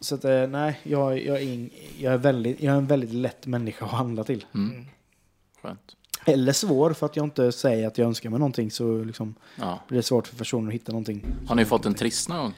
[0.00, 3.12] Så att, eh, nej, jag, jag, är ing, jag, är väldigt, jag är en väldigt
[3.12, 4.44] lätt människa att handla till.
[4.54, 4.86] Mm.
[5.62, 5.96] Skönt.
[6.26, 9.80] Eller svår, för att jag inte säger att jag önskar mig någonting så liksom, Ja.
[9.88, 11.24] blir det svårt för personer att hitta någonting.
[11.48, 12.54] Har ni fått en trist någon gång?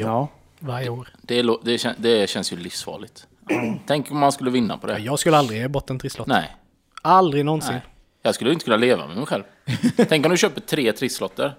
[0.00, 0.28] Ja.
[0.58, 1.08] Varje år.
[1.22, 3.26] Det, det, kän, det känns ju livsfarligt.
[3.86, 5.00] Tänk om man skulle vinna på Ja, det.
[5.00, 6.26] jag skulle aldrig ge bort en trisslott.
[6.26, 6.56] Nej.
[7.02, 7.72] Aldrig någonsin.
[7.72, 7.82] Nej.
[8.26, 9.42] Jag skulle inte kunna leva med mig själv.
[10.08, 11.54] Tänk om du köper tre trisslotter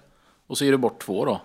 [0.48, 1.42] och så ger du bort två då.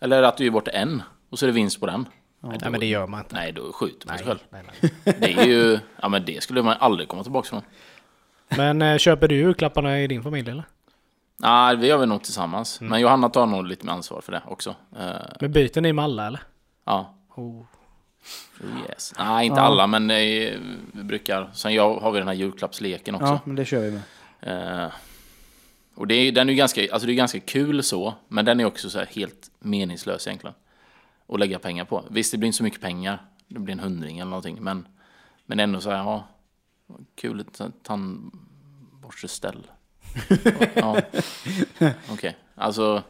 [0.00, 2.08] Eller att du ger bort en och så är det vinst på den.
[2.40, 3.34] Nej, Nej, men det gör man inte.
[3.34, 4.38] Nej, då skjuter man sig själv.
[4.50, 4.92] nej, nej.
[5.20, 7.62] Det är ju, ja men det skulle man aldrig komma tillbaka från.
[8.48, 10.64] Men eh, köper du julklapparna i din familj eller?
[11.36, 12.80] Nej, vi gör väl nog tillsammans.
[12.80, 12.90] Mm.
[12.90, 14.74] Men Johanna tar nog lite mer ansvar för det också.
[14.98, 15.06] Eh,
[15.40, 16.40] Men byter ni med alla eller?
[16.84, 17.12] ja.
[17.34, 17.62] Oh.
[18.88, 19.12] Yes.
[19.18, 19.64] Nej, inte Ja.
[19.66, 21.50] alla, men eh, vi brukar.
[21.54, 23.26] Sen jag, har vi den här julklappsleken också.
[23.26, 24.00] ja, men det kör vi med.
[24.46, 24.88] Eh,
[25.94, 28.60] och det är, den är ju ganska, alltså det är ganska kul så, men den
[28.60, 30.54] är också så här helt meningslös egentligen.
[31.28, 32.04] Att lägga pengar på.
[32.10, 33.26] Visst, det blir inte så mycket pengar.
[33.48, 34.88] Det blir en hundring eller någonting, men,
[35.46, 36.28] men ändå så här, ja,
[37.14, 37.44] kul
[37.82, 39.66] tandborsteställ.
[40.74, 41.00] ja,
[42.10, 42.36] okej.
[42.54, 43.02] Alltså,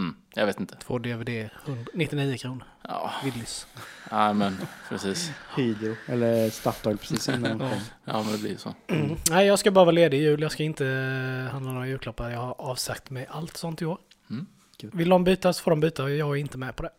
[0.00, 0.76] mm, jag vet inte.
[0.76, 2.64] Två DVD, 100 99 kronor.
[2.88, 3.66] Ja, Willys.
[4.10, 4.56] nej, men
[4.88, 5.30] precis.
[5.56, 7.78] Hydro, eller Statoil precis innan de kom.
[8.04, 8.74] Ja, men det blir så.
[8.88, 9.16] Mm.
[9.30, 10.42] Nej, jag ska bara vara ledig i jul.
[10.42, 12.30] Jag ska inte eh, handla några julklappar.
[12.30, 13.98] Jag har avsagt mig allt sånt i år.
[14.30, 14.46] Mm.
[14.82, 16.10] Vill de byta så får de byta.
[16.10, 16.90] Jag är inte med på det.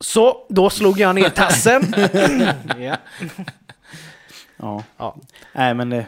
[0.00, 1.82] Så, då slog jag ner tassen.
[2.82, 2.96] ja.
[4.60, 4.84] Ja.
[4.96, 5.16] Ja.
[5.52, 6.06] Nej, men det,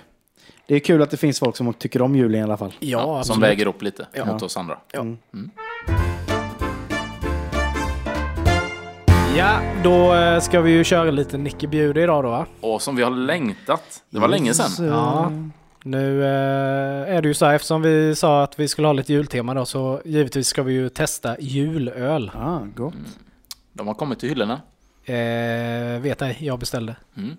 [0.70, 2.72] det är kul att det finns folk som tycker om julen i alla fall.
[2.80, 3.42] ja, som absolut.
[3.42, 4.24] väger upp lite Ja.
[4.24, 4.78] mot oss andra.
[4.92, 5.00] Ja.
[5.00, 5.50] Mm.
[9.36, 12.46] Ja, då eh, ska vi ju köra lite Nicke bjuder idag då va?
[12.60, 14.02] Och som vi har längtat.
[14.10, 14.86] Det var länge sedan.
[14.86, 15.32] Ja.
[15.84, 19.12] Nu eh, är det ju så här, eftersom vi sa att vi skulle ha lite
[19.12, 22.30] jultema då, så givetvis ska vi ju testa julöl.
[22.34, 22.94] Ah, gott.
[23.72, 24.60] De har kommit till hyllorna.
[25.04, 26.96] Eh, vet ej, jag beställde.
[27.16, 27.36] Mm.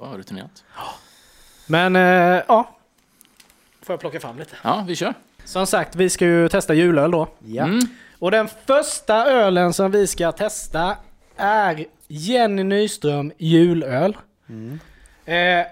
[0.00, 0.64] Ja, rutinerat.
[1.68, 2.70] Men eh, ja,
[3.82, 4.56] får jag plocka fram lite.
[4.62, 5.14] Ja, vi kör.
[5.44, 7.28] Som sagt, vi ska ju testa julöl då.
[7.44, 7.64] Ja.
[7.64, 7.80] Mm.
[8.18, 10.96] Och den första ölen som vi ska testa
[11.36, 14.16] är Jenny Nyström julöl.
[14.48, 14.80] Mm.
[15.24, 15.66] Eh,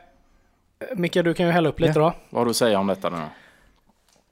[0.96, 2.12] Micke, du kan ju hälla upp lite då.
[2.30, 3.22] Vad har du att säga om detta nu då?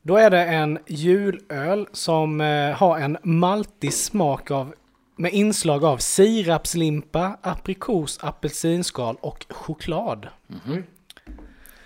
[0.02, 4.74] Då är det en julöl som eh, har en maltig smak av
[5.16, 10.28] med inslag av sirapslimpa, aprikos, apelsinskal och choklad.
[10.46, 10.84] Mhm.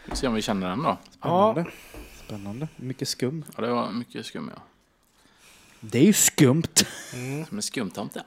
[0.08, 0.98] Vi får se om vi känner den då.
[1.10, 1.66] Spännande.
[2.24, 2.68] Spännande.
[2.76, 3.44] Mycket skum.
[3.56, 4.62] Ja, det var mycket skum ja.
[5.80, 6.62] Det är ju skumt.
[7.14, 7.46] Mm.
[7.46, 8.24] Som en skumtomte.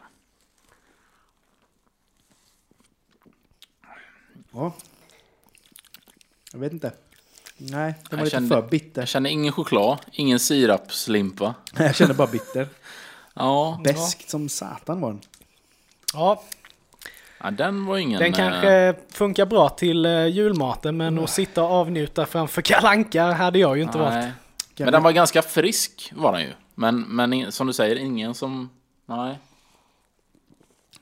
[4.51, 4.73] Ja.
[6.51, 6.93] Jag vet inte.
[7.57, 9.01] Nej, den var Jag lite kände- för bitter.
[9.01, 11.55] Jag känner ingen choklad, ingen sirapslimpa.
[11.77, 12.67] Jag känner bara bitter.
[13.33, 15.21] Ja, Bäst som satan var den.
[16.13, 16.43] Ja,
[17.43, 18.19] ja den var ingen...
[18.19, 23.31] den eh, kanske funkar bra till eh, julmaten men att sitta och avnjuta framför kalanka
[23.31, 24.13] hade jag ju inte valt.
[24.13, 24.31] nej.
[24.77, 26.53] Men den var ganska frisk var den ju.
[26.75, 28.69] Men, men som du säger, ingen som...
[29.05, 29.37] Nej.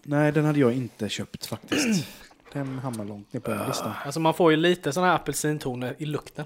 [0.04, 2.08] Nej, den hade jag inte köpt faktiskt.
[2.54, 3.94] Den hamnar långt ner på den listan.
[4.06, 6.46] Alltså man får ju lite sådana här apelsintoner i lukten.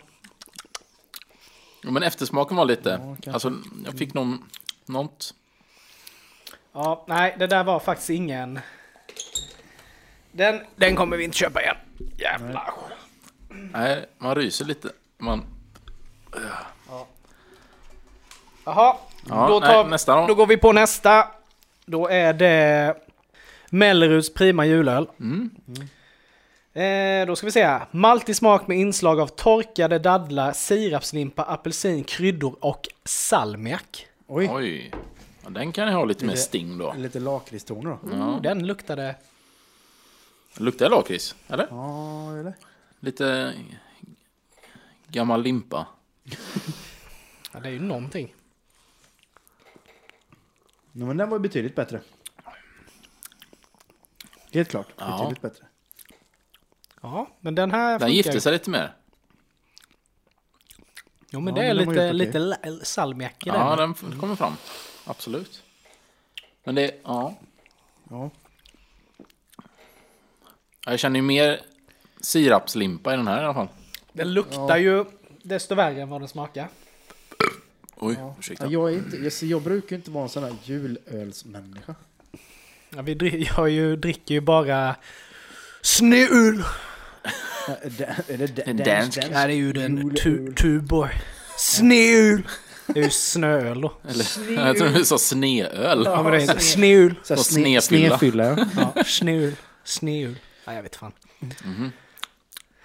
[1.83, 2.97] Jo, Men eftersmaken var lite...
[2.99, 3.31] kanske.
[3.31, 3.53] alltså,
[3.85, 4.49] jag fick någon...
[4.85, 5.33] Något...
[6.73, 8.59] Ja, nej, det där var faktiskt ingen...
[10.35, 11.75] Den, den kommer vi inte köpa igen.
[12.17, 12.73] Jävlar.
[13.49, 14.89] Nej, man ryser lite.
[15.17, 15.43] Man...
[18.65, 18.95] Jaha,
[19.29, 20.27] Ja, då, nej, tar, nästa då.
[20.27, 21.27] då går vi på nästa.
[21.85, 22.95] Då är det
[23.69, 25.07] Melleruds Prima julöl.
[25.19, 25.49] Mm.
[26.73, 27.85] Eh, då ska vi se här.
[27.91, 34.07] Maltig smak med inslag av torkade dadlar, sirapslimpa, apelsin, kryddor och salmiak.
[34.27, 34.91] Oj, Oj.
[35.43, 36.93] Ja, den kan ju ha lite mer Lite- sting då.
[36.97, 38.09] lite lakritstoner då.
[38.09, 39.15] Oh, den luktade...
[40.57, 41.35] Luktar lakrits?
[41.47, 41.67] Eller?
[41.69, 42.53] Ja, eller?
[42.99, 43.53] Lite
[45.07, 45.87] gammal limpa.
[47.53, 48.35] Ja, det är ju någonting.
[50.91, 52.01] Ja, men den var betydligt bättre.
[54.53, 55.17] Helt klart, Ja.
[55.17, 55.65] betydligt bättre.
[57.01, 58.39] Ja, men den här Den funkar gifte ju.
[58.39, 58.95] sig lite mer.
[61.29, 63.59] Jo, men Ja, det är men den lite, lite salmiak i den.
[63.59, 64.53] Ja, den kommer fram.
[65.05, 65.63] Absolut.
[66.63, 67.35] Men det, ja.
[68.09, 68.29] Ja.
[70.85, 71.61] Jag känner ju mer
[72.21, 73.67] sirapslimpa i den här i alla fall.
[74.13, 75.05] Den luktar ju
[75.43, 76.67] desto värre än vad den smakar.
[77.95, 78.67] Oj, Ja, ursäkta.
[78.67, 81.95] jag, är inte, jag, jag brukar inte vara en sån här julölsmänniska.
[82.95, 84.95] Ja, vi jag ju, dricker ju bara
[85.81, 86.63] snööl.
[87.67, 89.21] Ja, Är det, är det En dans- dansk.
[89.21, 91.11] dans- Ja, det är ju den tu, Tuborg.
[91.57, 92.41] Snööl.
[92.87, 93.93] Det är ju snööl då.
[94.09, 94.25] Eller,
[94.65, 96.01] jag tror du sa sneöl.
[96.05, 97.15] Ja, men det är snööl.
[97.29, 98.17] Här Och sne, snefylla.
[98.17, 98.43] snefylla.
[98.75, 98.91] ja.
[98.95, 99.55] Ja, snööl.
[99.83, 100.35] Snööl.
[100.65, 101.11] Ja, jag vet fan.
[101.39, 101.91] Mhm.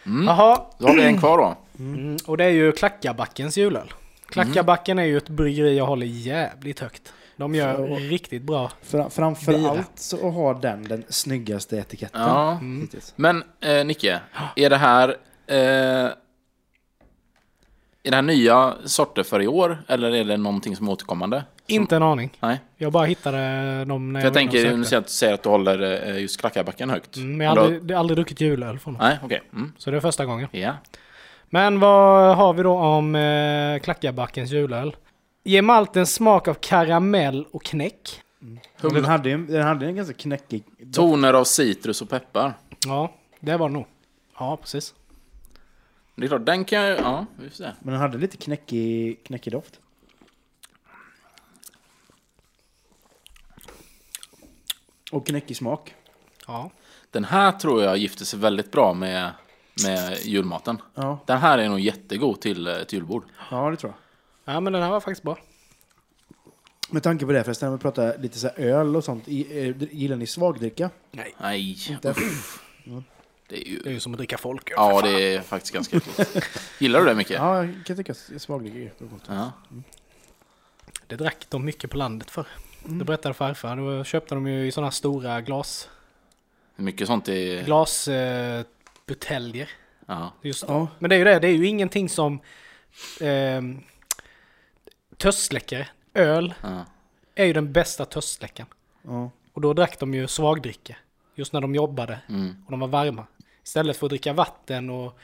[0.06, 0.26] Mm.
[0.26, 1.56] Jaha, Då har vi en kvar då.
[1.84, 3.92] mm, och det är ju Klackabackens julöl.
[4.28, 7.12] Klackabacken är ju ett bryggeri jag håller jävligt högt.
[7.36, 8.70] De gör Så- riktigt bra.
[8.82, 9.70] För, framför Bira.
[9.70, 12.20] allt så har den den snyggaste etiketten.
[12.20, 12.52] Ja.
[12.52, 12.88] Mm.
[13.16, 14.20] Men eh, Nicke,
[14.56, 15.08] är det här...
[15.46, 15.56] Eh,
[18.02, 19.78] är det här nya sorter för i år?
[19.88, 21.44] Eller är det någonting som är återkommande?
[21.70, 22.30] Inte en aning.
[22.40, 22.60] Nej.
[22.76, 25.34] Jag bara hittade dem när För jag och tänker, nu ser jag att du säger
[25.34, 27.16] att du håller eh, just Klackarbacken högt.
[27.16, 29.02] Mm, men jag har aldrig, jag har aldrig druckit julöl från dem.
[29.02, 29.42] Nej, okej.
[29.52, 29.72] Mm.
[29.78, 30.48] Så det är första gången.
[30.50, 30.74] Ja.
[31.50, 34.96] Men vad har vi då om eh, Klackabackens julöl?
[35.44, 38.22] Ge malten smak av karamell och knäck.
[38.82, 40.64] Och Den hade, ju, den hade en ganska knäckig.
[40.94, 42.54] Toner av citrus och peppar.
[42.86, 43.86] Ja, det var det nog.
[44.38, 44.94] Ja, precis.
[46.16, 46.98] Det är klart, den kan jag...
[46.98, 47.64] Ja, vi får se.
[47.80, 49.80] Men den hade lite knäckig, knäckig doft.
[55.12, 55.94] Och knäckig smak.
[56.46, 56.70] Ja.
[57.10, 59.30] Den här tror jag gifter sig väldigt bra med,
[59.84, 60.82] med julmaten.
[60.94, 63.24] Ja, Den här är nog jättegod till ett julbord.
[63.50, 63.92] ja det tror
[64.44, 64.54] jag.
[64.54, 65.38] ja, men den här var faktiskt bra.
[66.90, 69.28] Med tanke på det förresten, när vi pratar lite så här öl och sånt.
[69.28, 70.90] I, eh, gillar ni svagdricka?
[71.10, 71.34] Nej.
[71.40, 72.12] Nej, Inte?
[72.12, 73.02] det är
[73.48, 73.82] Det är ju...
[73.92, 74.74] ju som att dricka folköl.
[74.76, 76.48] Ja, det är faktiskt ganska äckligt.
[76.78, 77.36] Gillar du det mycket?
[77.36, 79.22] Ja, jag kan tycka att svagdricka är gott.
[79.28, 79.52] Ja.
[81.06, 82.46] Det drack de mycket på landet för.
[82.88, 82.98] Mm.
[82.98, 83.76] Det berättade farfar.
[83.76, 85.88] Då köpte de ju i sådana stora glas...
[86.76, 87.62] Mycket sånt i...
[87.64, 88.08] Glas...
[88.08, 88.64] Eh.
[90.42, 90.88] Just Ja.
[90.98, 92.40] Men det är ju det, det är ju ingenting som...
[93.20, 93.62] Eh,
[95.16, 95.88] törstsläckare.
[96.14, 96.84] Öl ja.
[97.34, 98.68] är ju den bästa törstsläckaren.
[99.02, 99.30] Ja.
[99.52, 100.96] Och då drack de ju svagdricka.
[101.34, 102.56] Just när de jobbade Mm.
[102.64, 103.26] och de var varma.
[103.64, 105.18] Istället för att dricka vatten och...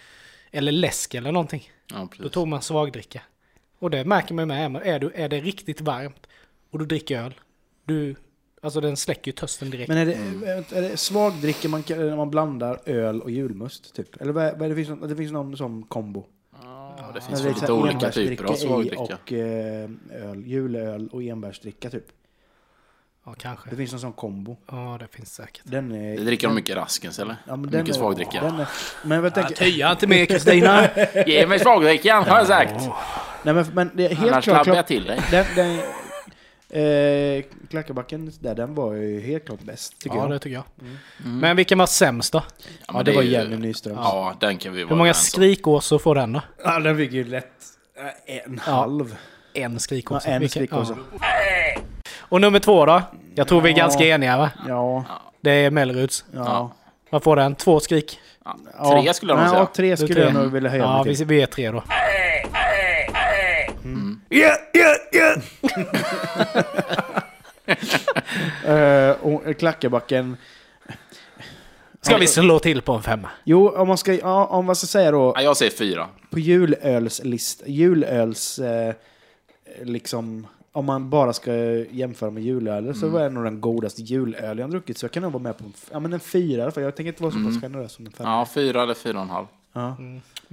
[0.51, 1.71] Eller läsk eller någonting.
[1.91, 3.23] ja, Då tog man svagdricka.
[3.79, 4.87] Och det märker man ju med.
[4.87, 6.27] Är, du, är det riktigt varmt
[6.71, 7.35] och du dricker öl.
[7.85, 8.15] Du...
[8.63, 9.89] Alltså den släcker ju törsten direkt.
[9.89, 10.13] Men är det,
[10.79, 13.95] är det svagdricka man, kan- när man blandar öl och julmust?
[13.95, 14.21] Typ?
[14.21, 16.25] Eller vad, är- vad är det, finns, någon- det finns någon sån kombo?
[16.63, 19.03] Ja, det finns så lite här olika typer av enbärsdricka i svagdricka.
[19.15, 22.05] Och eh, öl, julöl och enbärsdricka typ.
[23.27, 23.71] Ja, kanske.
[23.71, 24.57] Det finns en sån kombo.
[24.71, 25.63] Ja, det finns säkert.
[25.65, 26.17] Den är...
[26.17, 27.37] Det dricker de mycket raskens eller?
[27.49, 28.41] Ja, men den mycket är- svagdricka.
[28.41, 28.69] Den är,
[29.05, 30.89] men jag Ja, tänker, Töja inte mer Kristina!
[31.27, 32.75] Ge mig svagdrickan, har jag sagt!
[33.43, 34.63] nej, men, men det är helt Annars klart...
[34.65, 35.21] klabbar jag till dig.
[35.31, 35.81] den, den,
[36.81, 40.31] eh, Klackarbacken där, den var ju helt klart bäst tycker ja, jag.
[40.31, 40.65] det tycker jag.
[41.25, 41.39] Mm.
[41.39, 42.43] Men vilken var sämst då?
[42.59, 43.97] Ja, Ja, det var är ju- Jenny Nyström.
[43.97, 46.41] Ja, den kan vi vara Hur många skrikåsor får den då?
[46.65, 47.45] Ja, den fick ju lätt
[48.27, 49.17] eh, en halv.
[49.55, 50.29] En Ja, skrikåsa.
[50.29, 50.97] en Vilken- skrikåsa.
[51.21, 51.81] ja.
[52.19, 53.03] Och nummer två då?
[53.35, 53.79] Jag tror vi är Ja.
[53.79, 54.51] ganska eniga va?
[54.69, 55.05] Ja,
[55.41, 56.25] Det är Melleruds.
[56.35, 56.41] ja.
[56.45, 56.71] Ja.
[57.11, 57.55] Vad får den?
[57.55, 58.21] Två skrik?
[58.45, 59.03] Ja, Ja.
[59.03, 59.67] tre skulle jag nog Ja, säga.
[59.67, 60.23] tre Du skulle tre.
[60.23, 61.83] jag nog vilja höja Ja, vi, vi är tre då.
[64.31, 65.39] Yeah, yeah, yeah!
[68.69, 70.37] uh, och Klackarbacken...
[72.01, 73.31] Ska vi slå till på en femma?
[73.45, 76.09] Jo, om man ska, ja, om man ska säga då, Ja, jag säger fyra.
[76.31, 78.95] på julölslist, julöls, eh,
[79.83, 81.55] liksom, om man bara ska
[81.91, 84.99] jämföra med julöl så var det nog den godaste julöl jag druckit.
[84.99, 86.83] Så jag kan nog vara med på en, ja, men en fyra i alla fall.
[86.83, 88.31] Jag tänker inte vara så pass generös som en femma.
[88.31, 89.47] Ja, fyra eller fyra och en halv.
[89.73, 89.97] Ja.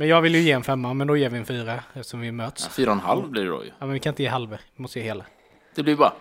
[0.02, 2.32] Men jag vill ju ge en femma, men då ger vi en fyra eftersom vi
[2.32, 2.64] möts.
[2.64, 3.70] Ja, fyra och en halv blir det då ju.
[3.80, 4.62] Ja, men vi kan inte ge halver.
[4.76, 5.26] Vi måste ge hela.
[5.76, 6.14] Det blir bara...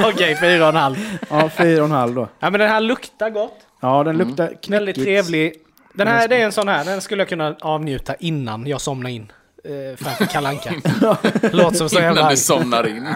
[0.14, 1.18] Okej, fyra och en halv.
[1.30, 2.28] ja, fyra och en halv då.
[2.38, 3.66] Ja, men den här luktar gott.
[3.80, 4.68] Ja, den luktar knäckigt.
[4.68, 5.54] Väldigt trevlig.
[5.92, 9.10] Den här, det är en sån här, den skulle jag kunna avnjuta innan jag somnar
[9.10, 9.32] in.
[9.64, 10.70] Eh, framför Kalle Anka.
[11.52, 12.20] Låter som så jävla...
[12.20, 13.06] Innan du somnar in.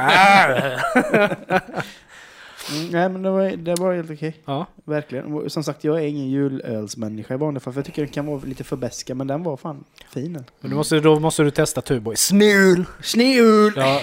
[2.71, 4.37] Mm, nej, men det var, det var helt okej.
[4.45, 4.67] Ja.
[4.85, 5.51] Verkligen.
[5.51, 7.73] Som sagt, jag är ingen julölsmänniska i vanliga fall.
[7.73, 10.33] För jag tycker den kan vara lite för beska men den var fan fin.
[10.61, 12.17] Men du måste, då måste du testa Tuborg.
[12.17, 12.85] Snul!
[13.03, 13.73] Snöul!
[13.77, 14.01] Ja,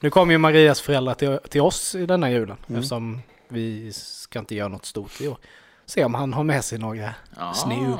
[0.00, 2.56] Nu kommer ju Marias föräldrar till, till oss i denna julen.
[2.68, 2.78] Mm.
[2.78, 5.38] Eftersom vi ska inte göra något stort i år.
[5.86, 7.14] Se om han har med sig några.
[7.36, 7.54] Ja.
[7.54, 7.98] Snur.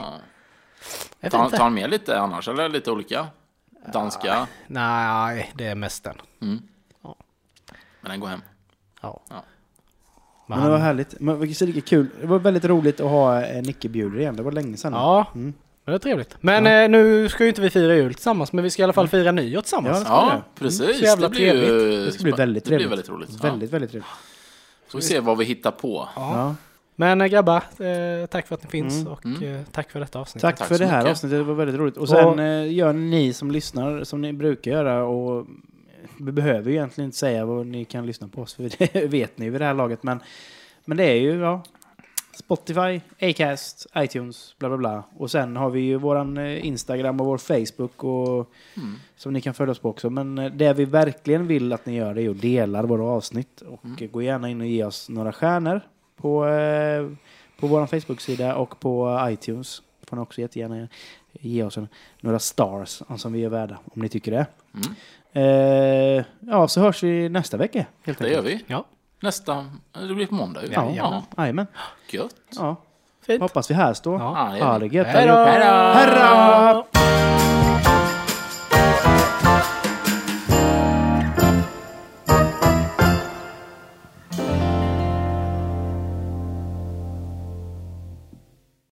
[1.21, 3.27] Jag Tar vet han- med lite annars, eller lite olika?
[3.93, 4.47] Danska?
[4.67, 6.17] Nej, det är mest den.
[6.43, 6.63] Mm.
[7.03, 7.17] Ja.
[8.01, 8.41] Men den går hem.
[9.01, 9.21] Ja.
[10.49, 10.55] Ja.
[10.55, 11.21] Men Men det var härligt.
[11.21, 12.07] Men vilket är lika kul.
[12.21, 14.37] Det var väldigt roligt att ha eh, Nicke bjuder igen.
[14.37, 14.93] Det var länge sedan.
[14.93, 15.55] ja, Mm.
[15.85, 16.37] det är trevligt.
[16.41, 18.93] Men eh, nu ska ju inte vi fira jul tillsammans, men vi ska i alla
[18.93, 20.03] fall fira nyår tillsammans.
[20.09, 20.61] Ja, det Ja, det.
[20.61, 20.99] precis.
[20.99, 21.61] Så jävla det blir ju...
[21.67, 22.07] trevligt.
[22.07, 22.93] Det ska bli väldigt Det blir trevligt.
[22.93, 23.45] väldigt roligt.
[23.45, 24.11] Väldigt, väldigt trevligt.
[24.89, 26.09] Så vi ser vad vi hittar på.
[26.17, 26.33] Ja.
[26.37, 26.55] Ja.
[26.99, 29.13] Men eh, grabbar, eh, tack för att ni finns Mm.
[29.13, 29.65] och Mm.
[29.73, 30.43] tack för detta avsnitt.
[30.43, 31.11] Tack, Tack för det här mycket.
[31.11, 31.97] avsnittet, det var väldigt roligt.
[31.97, 35.47] Och sen Och- eh, gör ni som lyssnar som ni brukar göra och
[36.21, 38.63] vi behöver ju egentligen inte säga vad ni kan lyssna på oss, för
[38.93, 40.03] det vet ni vid det här laget.
[40.03, 40.21] Men,
[40.85, 41.63] men det är ju ja,
[42.35, 45.03] Spotify, Acast, iTunes, bla bla bla.
[45.17, 48.95] Och sen har vi ju våran eh, Instagram och vår Facebook och Mm.
[49.17, 50.11] som ni kan följa oss på också.
[50.11, 53.61] Men eh, det vi verkligen vill att ni gör det är att dela våra avsnitt.
[53.61, 54.11] Och Mm.
[54.13, 55.81] gå gärna in och ge oss några stjärnor
[56.17, 57.11] på, eh,
[57.61, 59.83] på vår Facebook-sida och på iTunes.
[60.07, 60.89] Får ni också jättegärna
[61.33, 61.89] ge oss en,
[62.21, 64.47] några stars som vi är värda, om ni tycker det.
[64.75, 64.87] Mm.
[65.37, 67.85] Eh, ja, så hörs vi nästa vecka.
[68.03, 68.65] Helt Det gör vi.
[68.67, 68.85] Ja.
[69.23, 69.67] Nästa,
[70.09, 70.69] det blir på måndag ju.
[70.73, 71.23] Ja, Ja.
[71.37, 71.67] jajamän.
[72.11, 72.35] Gött.
[72.57, 72.77] Ja.
[73.27, 73.43] Fint.
[73.43, 74.13] Hoppas vi hörs då.
[74.15, 74.57] Ja.
[74.61, 75.07] Ha det gött.
[75.07, 76.87] Hej då!